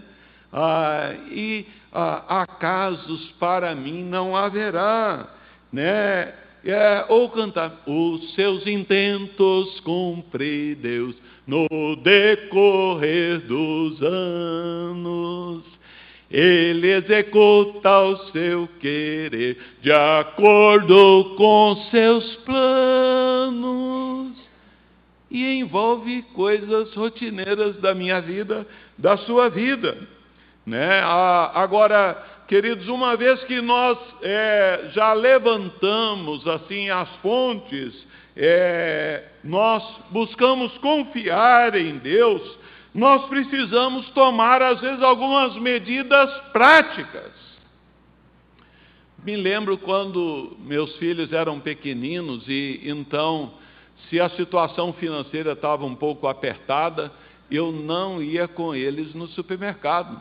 Ah, 0.53 1.15
e 1.31 1.65
ah, 1.91 2.43
acasos 2.43 3.31
para 3.39 3.73
mim 3.73 4.03
não 4.03 4.35
haverá, 4.35 5.27
né? 5.73 6.31
É, 6.63 7.05
ou 7.09 7.27
cantar, 7.29 7.81
os 7.87 8.35
seus 8.35 8.67
intentos 8.67 9.79
cumpre 9.79 10.75
Deus 10.75 11.15
no 11.47 11.67
decorrer 12.03 13.39
dos 13.39 13.99
anos. 13.99 15.63
Ele 16.29 16.87
executa 16.87 17.99
o 17.99 18.17
seu 18.31 18.69
querer 18.79 19.57
de 19.81 19.91
acordo 19.91 21.33
com 21.35 21.75
seus 21.89 22.35
planos 22.45 24.00
e 25.31 25.59
envolve 25.59 26.23
coisas 26.33 26.93
rotineiras 26.93 27.77
da 27.77 27.95
minha 27.95 28.19
vida, 28.19 28.67
da 28.97 29.15
sua 29.15 29.49
vida. 29.49 29.97
Né? 30.65 31.01
Agora, 31.53 32.21
queridos, 32.49 32.89
uma 32.89 33.15
vez 33.15 33.41
que 33.45 33.61
nós 33.61 33.97
é, 34.21 34.89
já 34.93 35.13
levantamos 35.13 36.45
assim 36.45 36.89
as 36.89 37.09
fontes, 37.17 38.05
é, 38.35 39.23
nós 39.41 39.81
buscamos 40.09 40.77
confiar 40.79 41.75
em 41.75 41.97
Deus, 41.97 42.59
nós 42.93 43.25
precisamos 43.27 44.09
tomar, 44.09 44.61
às 44.61 44.81
vezes, 44.81 45.01
algumas 45.01 45.55
medidas 45.55 46.29
práticas. 46.51 47.31
Me 49.23 49.37
lembro 49.37 49.77
quando 49.77 50.57
meus 50.59 50.93
filhos 50.97 51.31
eram 51.31 51.57
pequeninos 51.57 52.43
e 52.49 52.81
então 52.83 53.60
se 54.09 54.19
a 54.19 54.29
situação 54.29 54.93
financeira 54.93 55.53
estava 55.53 55.85
um 55.85 55.95
pouco 55.95 56.27
apertada, 56.27 57.11
eu 57.49 57.71
não 57.71 58.21
ia 58.21 58.47
com 58.47 58.73
eles 58.73 59.13
no 59.13 59.27
supermercado. 59.27 60.19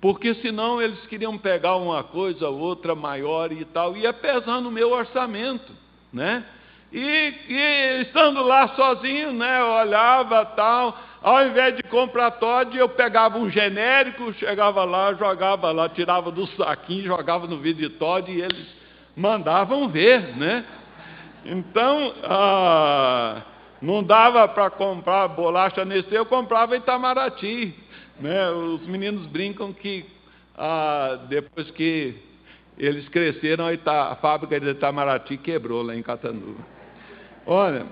Porque 0.00 0.34
senão 0.34 0.80
eles 0.80 1.04
queriam 1.06 1.36
pegar 1.38 1.76
uma 1.76 2.04
coisa, 2.04 2.48
outra 2.48 2.94
maior 2.94 3.50
e 3.50 3.64
tal, 3.64 3.96
ia 3.96 4.12
pesar 4.12 4.60
no 4.60 4.70
meu 4.70 4.92
orçamento, 4.92 5.72
né? 6.12 6.44
E, 6.92 7.34
e 7.48 8.02
estando 8.02 8.42
lá 8.42 8.68
sozinho, 8.68 9.32
né, 9.32 9.62
olhava 9.62 10.44
tal, 10.44 10.96
ao 11.20 11.44
invés 11.44 11.76
de 11.76 11.82
comprar 11.82 12.30
Todd, 12.32 12.76
eu 12.76 12.88
pegava 12.88 13.36
um 13.38 13.50
genérico, 13.50 14.32
chegava 14.34 14.84
lá, 14.84 15.12
jogava 15.14 15.72
lá, 15.72 15.88
tirava 15.88 16.30
do 16.30 16.46
saquinho, 16.48 17.06
jogava 17.06 17.46
no 17.46 17.58
vídeo 17.58 17.88
de 17.88 17.96
Todd 17.96 18.30
e 18.30 18.40
eles 18.40 18.66
mandavam 19.16 19.88
ver, 19.88 20.36
né? 20.36 20.64
Então, 21.48 22.14
ah, 22.24 23.42
não 23.80 24.02
dava 24.02 24.46
para 24.48 24.70
comprar 24.70 25.28
bolacha 25.28 25.84
nesse, 25.84 26.12
eu 26.14 26.26
comprava 26.26 26.76
Itamaraty. 26.76 27.74
Né? 28.20 28.50
Os 28.50 28.86
meninos 28.86 29.26
brincam 29.26 29.72
que 29.72 30.04
ah, 30.56 31.18
depois 31.28 31.70
que 31.70 32.16
eles 32.78 33.08
cresceram, 33.08 33.66
a, 33.68 34.16
fábrica 34.16 34.60
de 34.60 34.70
Itamaraty 34.70 35.36
quebrou 35.36 35.82
lá 35.82 35.94
em 35.94 36.02
Catanduva. 36.02 36.64
Olha, 37.46 37.86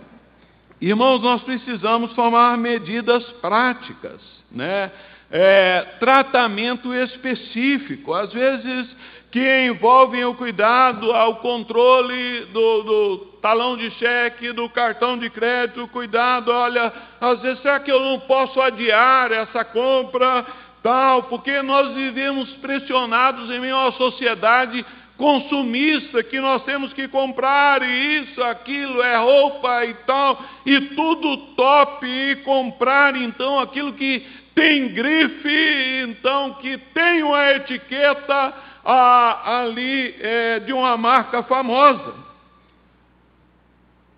Irmãos, 0.81 1.23
nós 1.23 1.43
precisamos 1.43 2.13
tomar 2.15 2.59
medidas 2.59 3.25
práticas, 3.41 4.21
né? 4.51 4.91
É, 5.31 5.81
tratamento 5.99 6.93
específico, 6.93 8.13
às 8.13 8.31
vezes 8.33 8.95
que 9.35 9.67
envolvem 9.67 10.25
o 10.25 10.35
cuidado 10.35 11.11
ao 11.11 11.39
controle 11.39 12.45
do, 12.53 12.83
do, 12.85 13.19
talão 13.43 13.77
de 13.77 13.91
cheque, 13.91 14.53
do 14.53 14.69
cartão 14.69 15.19
de 15.19 15.29
crédito, 15.29 15.89
cuidado, 15.89 16.53
olha, 16.53 16.93
às 17.21 17.43
vezes 17.43 17.61
será 17.61 17.81
que 17.81 17.91
eu 17.91 17.99
não 17.99 18.21
posso 18.21 18.61
adiar 18.61 19.33
essa 19.33 19.65
compra, 19.65 20.47
tal, 20.85 21.25
porque 21.25 21.61
nós 21.63 21.93
vivemos 21.97 22.49
pressionados 22.59 23.51
em 23.51 23.59
meio 23.59 23.77
à 23.77 23.91
sociedade 23.95 24.87
consumista 25.17 26.23
que 26.23 26.39
nós 26.39 26.63
temos 26.63 26.93
que 26.93 27.09
comprar 27.09 27.83
isso, 27.83 28.41
aquilo, 28.41 29.03
é 29.03 29.17
roupa 29.17 29.85
e 29.85 29.95
tal, 30.07 30.41
e 30.65 30.81
tudo 30.81 31.37
top, 31.57 32.07
e 32.07 32.37
comprar 32.45 33.17
então 33.17 33.59
aquilo 33.59 33.95
que 33.95 34.25
tem 34.55 34.95
grife, 34.95 36.05
então 36.09 36.55
que 36.55 36.79
tem 36.79 37.25
uma 37.25 37.51
etiqueta 37.51 38.55
ah, 38.85 39.61
ali 39.61 40.15
é, 40.21 40.61
de 40.61 40.73
uma 40.73 40.97
marca 40.97 41.43
famosa. 41.45 42.15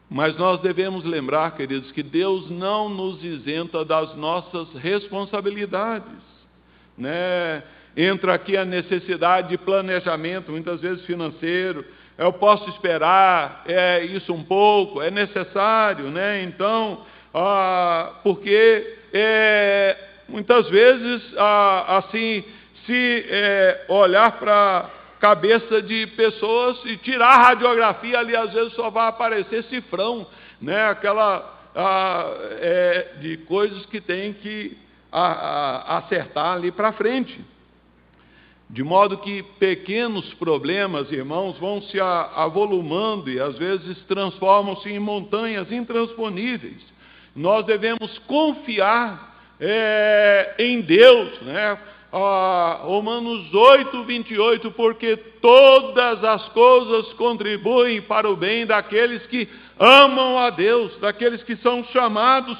Mas 0.08 0.36
nós 0.36 0.60
devemos 0.60 1.04
lembrar, 1.04 1.56
queridos, 1.56 1.90
que 1.92 2.02
Deus 2.02 2.48
não 2.50 2.88
nos 2.88 3.22
isenta 3.24 3.84
das 3.84 4.14
nossas 4.16 4.72
responsabilidades, 4.74 6.22
né? 6.96 7.62
entra 7.96 8.34
aqui 8.34 8.56
a 8.56 8.64
necessidade 8.64 9.48
de 9.48 9.58
planejamento, 9.58 10.52
muitas 10.52 10.80
vezes 10.80 11.04
financeiro. 11.06 11.84
Eu 12.18 12.32
posso 12.32 12.68
esperar 12.70 13.62
é, 13.66 14.04
isso 14.04 14.32
um 14.32 14.42
pouco, 14.42 15.00
é 15.00 15.10
necessário, 15.10 16.10
né? 16.10 16.42
Então, 16.42 17.04
ah, 17.34 18.12
porque 18.22 18.98
é, 19.12 19.96
muitas 20.28 20.68
vezes, 20.68 21.22
ah, 21.38 21.98
assim, 21.98 22.44
se 22.86 23.26
é, 23.28 23.84
olhar 23.88 24.32
para 24.38 24.90
cabeça 25.20 25.82
de 25.82 26.06
pessoas 26.08 26.78
e 26.84 26.96
tirar 26.98 27.30
a 27.30 27.42
radiografia 27.48 28.18
ali, 28.18 28.36
às 28.36 28.52
vezes 28.52 28.72
só 28.74 28.90
vai 28.90 29.08
aparecer 29.08 29.64
cifrão, 29.64 30.26
né? 30.60 30.88
Aquela 30.88 31.54
ah, 31.74 32.32
é, 32.60 33.08
de 33.20 33.36
coisas 33.38 33.84
que 33.86 34.00
tem 34.00 34.32
que 34.32 34.76
acertar 35.12 36.54
ali 36.54 36.70
para 36.70 36.92
frente. 36.92 37.40
De 38.68 38.82
modo 38.82 39.18
que 39.18 39.42
pequenos 39.58 40.34
problemas, 40.34 41.10
irmãos, 41.12 41.56
vão 41.58 41.80
se 41.82 42.00
avolumando 42.00 43.30
e 43.30 43.40
às 43.40 43.56
vezes 43.56 43.96
transformam-se 44.06 44.90
em 44.90 44.98
montanhas 44.98 45.70
intransponíveis. 45.70 46.82
Nós 47.34 47.64
devemos 47.64 48.18
confiar 48.20 49.54
é, 49.60 50.54
em 50.58 50.80
Deus, 50.80 51.40
né? 51.42 51.78
Ah, 52.12 52.80
Romanos 52.82 53.52
8, 53.52 54.04
28, 54.04 54.70
porque 54.70 55.16
todas 55.16 56.22
as 56.22 56.48
coisas 56.50 57.12
contribuem 57.14 58.00
para 58.00 58.30
o 58.30 58.36
bem 58.36 58.64
daqueles 58.64 59.26
que 59.26 59.48
amam 59.78 60.38
a 60.38 60.50
Deus, 60.50 60.96
daqueles 60.98 61.42
que 61.42 61.56
são 61.56 61.84
chamados 61.86 62.56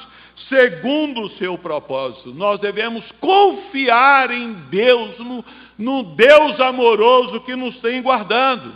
segundo 0.49 1.22
o 1.22 1.30
seu 1.38 1.57
propósito. 1.57 2.34
Nós 2.34 2.61
devemos 2.61 3.05
confiar 3.20 4.30
em 4.30 4.53
Deus, 4.68 5.18
no, 5.18 5.44
no 5.78 6.03
Deus 6.14 6.61
amoroso 6.61 7.40
que 7.40 7.57
nos 7.57 7.78
tem 7.80 8.03
guardado. 8.03 8.72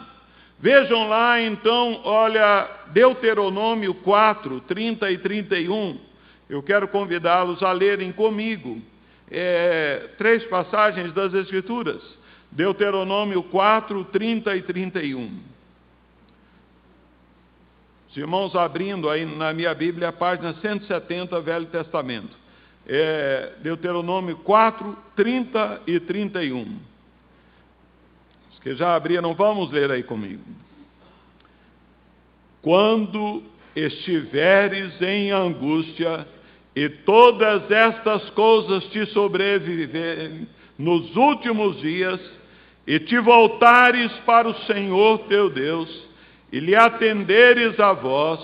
Vejam 0.58 1.08
lá 1.08 1.40
então, 1.40 2.00
olha, 2.04 2.68
Deuteronômio 2.92 3.94
4, 3.94 4.60
30 4.62 5.10
e 5.10 5.18
31. 5.18 5.98
Eu 6.48 6.62
quero 6.62 6.88
convidá-los 6.88 7.62
a 7.62 7.72
lerem 7.72 8.12
comigo 8.12 8.80
é, 9.30 10.10
três 10.18 10.44
passagens 10.44 11.12
das 11.12 11.32
Escrituras. 11.32 12.02
Deuteronômio 12.50 13.42
4, 13.44 14.04
30 14.06 14.56
e 14.56 14.62
31. 14.62 15.38
Os 18.10 18.16
irmãos 18.16 18.56
abrindo 18.56 19.08
aí 19.08 19.24
na 19.24 19.52
minha 19.52 19.72
Bíblia, 19.72 20.08
a 20.08 20.12
página 20.12 20.52
170, 20.54 21.40
Velho 21.40 21.66
Testamento. 21.66 22.36
É, 22.86 23.52
Deuteronômio 23.62 24.38
4, 24.38 24.98
30 25.14 25.82
e 25.86 26.00
31. 26.00 26.76
Os 28.52 28.58
que 28.58 28.74
já 28.74 28.96
abriram, 28.96 29.32
vamos 29.34 29.70
ler 29.70 29.92
aí 29.92 30.02
comigo. 30.02 30.42
Quando 32.60 33.44
estiveres 33.76 35.00
em 35.00 35.30
angústia, 35.30 36.26
e 36.74 36.88
todas 36.88 37.70
estas 37.70 38.30
coisas 38.30 38.84
te 38.86 39.06
sobreviverem 39.06 40.46
nos 40.78 41.14
últimos 41.16 41.80
dias, 41.80 42.20
e 42.86 42.98
te 42.98 43.18
voltares 43.18 44.10
para 44.24 44.48
o 44.48 44.54
Senhor 44.64 45.18
teu 45.28 45.50
Deus, 45.50 46.08
e 46.52 46.58
lhe 46.58 46.74
atenderes 46.74 47.78
a 47.78 47.92
voz, 47.92 48.40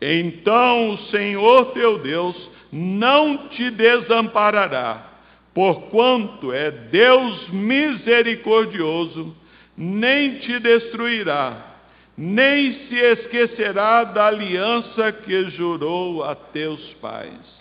então 0.00 0.90
o 0.90 0.98
Senhor 1.10 1.72
teu 1.72 1.98
Deus 1.98 2.36
não 2.70 3.48
te 3.48 3.70
desamparará, 3.70 5.08
porquanto 5.54 6.52
é 6.52 6.70
Deus 6.70 7.48
misericordioso, 7.48 9.34
nem 9.76 10.38
te 10.38 10.58
destruirá, 10.58 11.74
nem 12.16 12.72
se 12.88 12.96
esquecerá 12.96 14.04
da 14.04 14.26
aliança 14.26 15.10
que 15.12 15.50
jurou 15.50 16.22
a 16.22 16.34
teus 16.34 16.82
pais. 16.94 17.57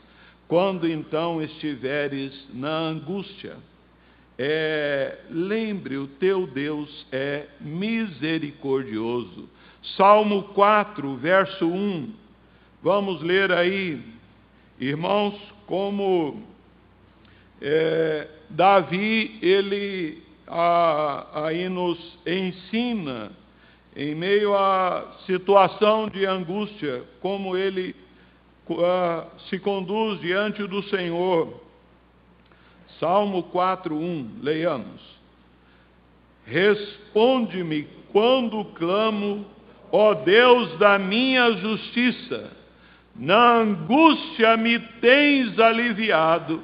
Quando 0.48 0.90
então 0.90 1.42
estiveres 1.42 2.48
na 2.54 2.70
angústia, 2.70 3.58
é, 4.38 5.20
lembre, 5.30 5.98
o 5.98 6.08
teu 6.08 6.48
Deus 6.48 7.06
é 7.12 7.48
misericordioso 7.60 9.50
Salmo 9.96 10.44
4, 10.54 11.16
verso 11.16 11.66
1. 11.66 12.14
Vamos 12.84 13.22
ler 13.22 13.52
aí, 13.52 14.02
irmãos, 14.80 15.36
como 15.66 16.44
é, 17.62 18.28
Davi, 18.50 19.38
ele 19.42 20.22
a, 20.46 21.46
aí 21.46 21.70
nos 21.70 21.98
ensina, 22.26 23.32
em 23.96 24.14
meio 24.14 24.56
à 24.56 25.16
situação 25.26 26.10
de 26.10 26.26
angústia, 26.26 27.04
como 27.22 27.56
ele 27.56 27.96
a, 28.70 29.28
se 29.50 29.60
conduz 29.60 30.20
diante 30.20 30.66
do 30.68 30.84
Senhor. 30.84 31.62
Salmo 33.00 33.44
4, 33.44 33.96
1, 33.96 34.40
leiamos. 34.42 35.02
Responde-me 36.46 37.88
quando 38.12 38.66
clamo 38.74 39.46
ó 39.92 40.14
Deus 40.14 40.78
da 40.80 40.98
minha 40.98 41.52
justiça, 41.54 42.52
na 43.16 43.58
angústia 43.58 44.58
me 44.58 44.80
tens 45.02 45.60
aliviado, 45.60 46.62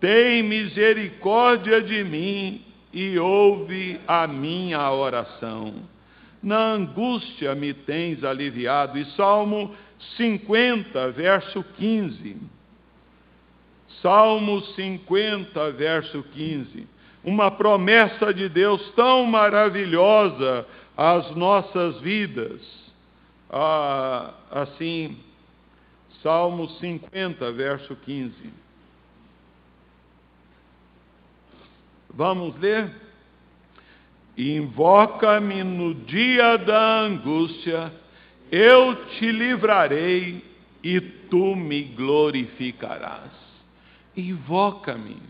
tem 0.00 0.42
misericórdia 0.42 1.80
de 1.80 2.04
mim 2.04 2.62
e 2.92 3.18
ouve 3.18 3.98
a 4.06 4.26
minha 4.26 4.90
oração. 4.90 5.74
Na 6.42 6.72
angústia 6.72 7.54
me 7.54 7.72
tens 7.72 8.22
aliviado. 8.22 8.98
E 8.98 9.04
Salmo 9.16 9.74
50, 10.16 11.10
verso 11.12 11.64
15. 11.76 12.36
Salmo 14.00 14.60
50, 14.60 15.72
verso 15.72 16.22
15. 16.22 16.86
Uma 17.24 17.50
promessa 17.50 18.32
de 18.32 18.48
Deus 18.48 18.90
tão 18.94 19.24
maravilhosa 19.26 20.66
as 20.96 21.34
nossas 21.34 22.00
vidas. 22.00 22.60
Ah, 23.50 24.34
assim, 24.50 25.18
Salmo 26.22 26.68
50, 26.68 27.52
verso 27.52 27.94
15. 27.96 28.34
Vamos 32.10 32.58
ler? 32.58 32.90
Invoca-me 34.36 35.62
no 35.62 35.94
dia 35.94 36.56
da 36.56 37.00
angústia, 37.00 37.92
Eu 38.50 38.94
te 39.10 39.30
livrarei 39.32 40.44
e 40.82 41.00
tu 41.00 41.56
me 41.56 41.82
glorificarás. 41.82 43.32
Invoca-me. 44.16 45.20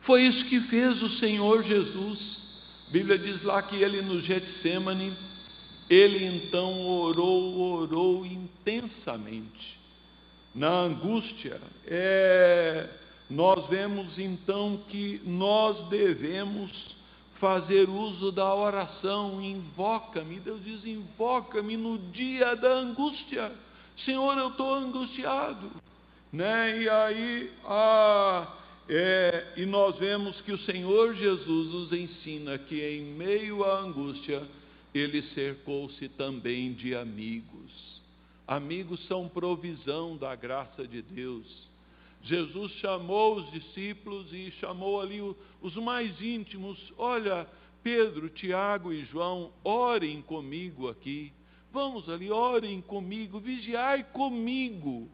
Foi 0.00 0.22
isso 0.22 0.44
que 0.46 0.60
fez 0.62 1.02
o 1.02 1.10
Senhor 1.18 1.62
Jesus. 1.62 2.38
A 2.88 2.90
Bíblia 2.90 3.18
diz 3.18 3.42
lá 3.42 3.62
que 3.62 3.76
ele 3.76 4.02
no 4.02 4.20
Getsemane, 4.20 5.14
ele 5.88 6.24
então 6.24 6.86
orou, 6.86 7.58
orou 7.58 8.26
intensamente. 8.26 9.78
Na 10.54 10.70
angústia, 10.70 11.60
é, 11.86 12.88
nós 13.30 13.68
vemos 13.68 14.18
então 14.18 14.82
que 14.88 15.20
nós 15.24 15.88
devemos 15.88 16.97
fazer 17.40 17.88
uso 17.88 18.30
da 18.30 18.54
oração, 18.54 19.40
invoca-me. 19.40 20.40
Deus 20.40 20.62
diz: 20.64 20.84
invoca-me 20.84 21.76
no 21.76 21.98
dia 21.98 22.54
da 22.54 22.72
angústia. 22.72 23.52
Senhor, 24.04 24.36
eu 24.38 24.48
estou 24.48 24.74
angustiado. 24.74 25.70
Né? 26.32 26.82
E 26.82 26.88
aí, 26.88 27.52
ah, 27.64 28.54
é, 28.88 29.54
e 29.56 29.66
nós 29.66 29.96
vemos 29.98 30.40
que 30.42 30.52
o 30.52 30.58
Senhor 30.58 31.14
Jesus 31.14 31.72
nos 31.72 31.92
ensina 31.92 32.58
que 32.58 32.82
em 32.82 33.02
meio 33.02 33.64
à 33.64 33.80
angústia, 33.80 34.42
ele 34.94 35.22
cercou-se 35.34 36.08
também 36.10 36.72
de 36.72 36.94
amigos. 36.94 38.02
Amigos 38.46 39.04
são 39.06 39.28
provisão 39.28 40.16
da 40.16 40.34
graça 40.34 40.86
de 40.86 41.02
Deus. 41.02 41.67
Jesus 42.22 42.72
chamou 42.72 43.36
os 43.36 43.50
discípulos 43.50 44.32
e 44.32 44.50
chamou 44.60 45.00
ali 45.00 45.20
os 45.62 45.74
mais 45.76 46.20
íntimos. 46.20 46.92
Olha, 46.98 47.46
Pedro, 47.82 48.28
Tiago 48.28 48.92
e 48.92 49.04
João, 49.04 49.50
orem 49.64 50.20
comigo 50.22 50.88
aqui. 50.88 51.32
Vamos 51.72 52.08
ali, 52.08 52.30
orem 52.30 52.80
comigo, 52.80 53.38
vigiai 53.38 54.04
comigo. 54.04 55.08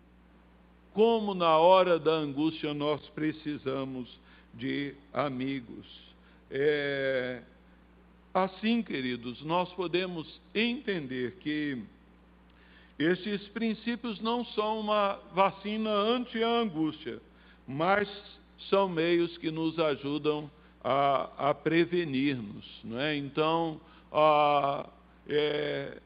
Como 0.93 1.35
na 1.35 1.59
hora 1.59 1.99
da 1.99 2.13
angústia 2.13 2.73
nós 2.73 3.01
precisamos 3.11 4.19
de 4.55 4.95
amigos. 5.13 5.87
É, 6.51 7.43
assim, 8.33 8.83
queridos, 8.83 9.43
nós 9.43 9.73
podemos 9.73 10.41
entender 10.55 11.37
que 11.41 11.83
esses 12.99 13.49
princípios 13.49 14.21
não 14.21 14.45
são 14.45 14.81
uma 14.81 15.19
vacina 15.35 15.91
anti 15.91 16.43
a 16.43 16.49
angústia, 16.49 17.21
mas 17.67 18.09
são 18.71 18.89
meios 18.89 19.37
que 19.39 19.51
nos 19.51 19.79
ajudam 19.79 20.51
a, 20.83 21.51
a 21.51 21.55
prevenir-nos. 21.55 22.65
Não 22.85 23.01
é? 23.01 23.17
Então, 23.17 23.81
a, 24.13 24.89
é, 25.29 25.99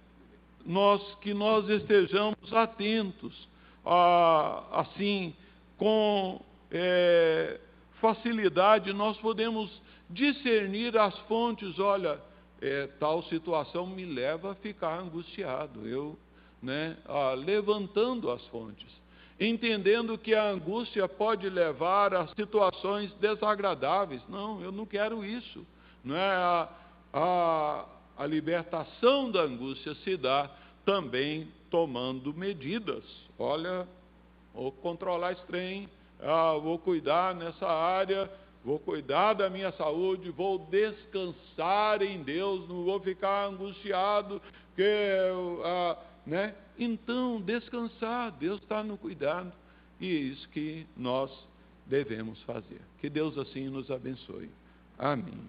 nós, 0.65 1.03
que 1.17 1.35
nós 1.35 1.69
estejamos 1.69 2.53
atentos, 2.53 3.49
a, 3.85 4.81
assim, 4.81 5.35
com 5.77 6.41
é, 6.71 7.61
facilidade, 8.01 8.93
nós 8.93 9.17
podemos 9.19 9.71
discernir 10.09 10.97
as 10.97 11.17
fontes, 11.21 11.79
olha, 11.79 12.19
é, 12.61 12.87
tal 12.99 13.23
situação 13.25 13.87
me 13.87 14.05
leva 14.05 14.53
a 14.53 14.55
ficar 14.55 14.99
angustiado. 14.99 15.87
Eu 15.87 16.19
né, 16.63 16.97
levantando 17.45 18.31
as 18.31 18.45
fontes, 18.49 18.87
entendendo 19.39 20.19
que 20.19 20.35
a 20.35 20.51
angústia 20.51 21.09
pode 21.09 21.49
levar 21.49 22.15
a 22.15 22.27
situações 22.29 23.13
desagradáveis. 23.15 24.23
Não, 24.29 24.61
eu 24.61 24.73
não 24.73 24.85
quero 24.85 25.25
isso. 25.25 25.65
Não 26.05 26.17
é 26.17 26.31
a, 26.31 26.69
a, 27.13 27.85
a 28.17 28.27
libertação 28.27 29.31
da 29.31 29.43
angústia 29.43 29.95
se 29.97 30.17
dá 30.17 30.51
também 30.85 31.49
tomando 31.71 32.35
medidas. 32.35 33.05
Olha, 33.39 33.87
vou 34.55 34.73
controlar 34.73 35.33
esse 35.33 35.45
trem, 35.47 35.89
ah, 36.21 36.55
vou 36.55 36.79
cuidar 36.79 37.35
nessa 37.35 37.69
área, 37.69 38.31
vou 38.65 38.79
cuidar 38.79 39.35
da 39.35 39.49
minha 39.49 39.71
saúde, 39.73 40.31
vou 40.31 40.59
descansar 40.59 42.03
em 42.03 42.23
Deus, 42.23 42.69
não 42.69 42.85
vou 42.85 42.99
ficar 43.01 43.47
angustiado, 43.47 44.43
porque 44.69 45.13
ah, 45.65 45.97
né? 46.29 46.55
Então, 46.79 47.41
descansar, 47.41 48.31
Deus 48.33 48.61
está 48.61 48.85
no 48.85 48.97
cuidado, 48.97 49.53
e 49.99 50.07
é 50.07 50.21
isso 50.21 50.49
que 50.51 50.87
nós 50.97 51.31
devemos 51.87 52.41
fazer. 52.43 52.81
Que 53.01 53.09
Deus 53.09 53.37
assim 53.39 53.69
nos 53.69 53.91
abençoe. 53.91 54.51
Amém. 54.99 55.41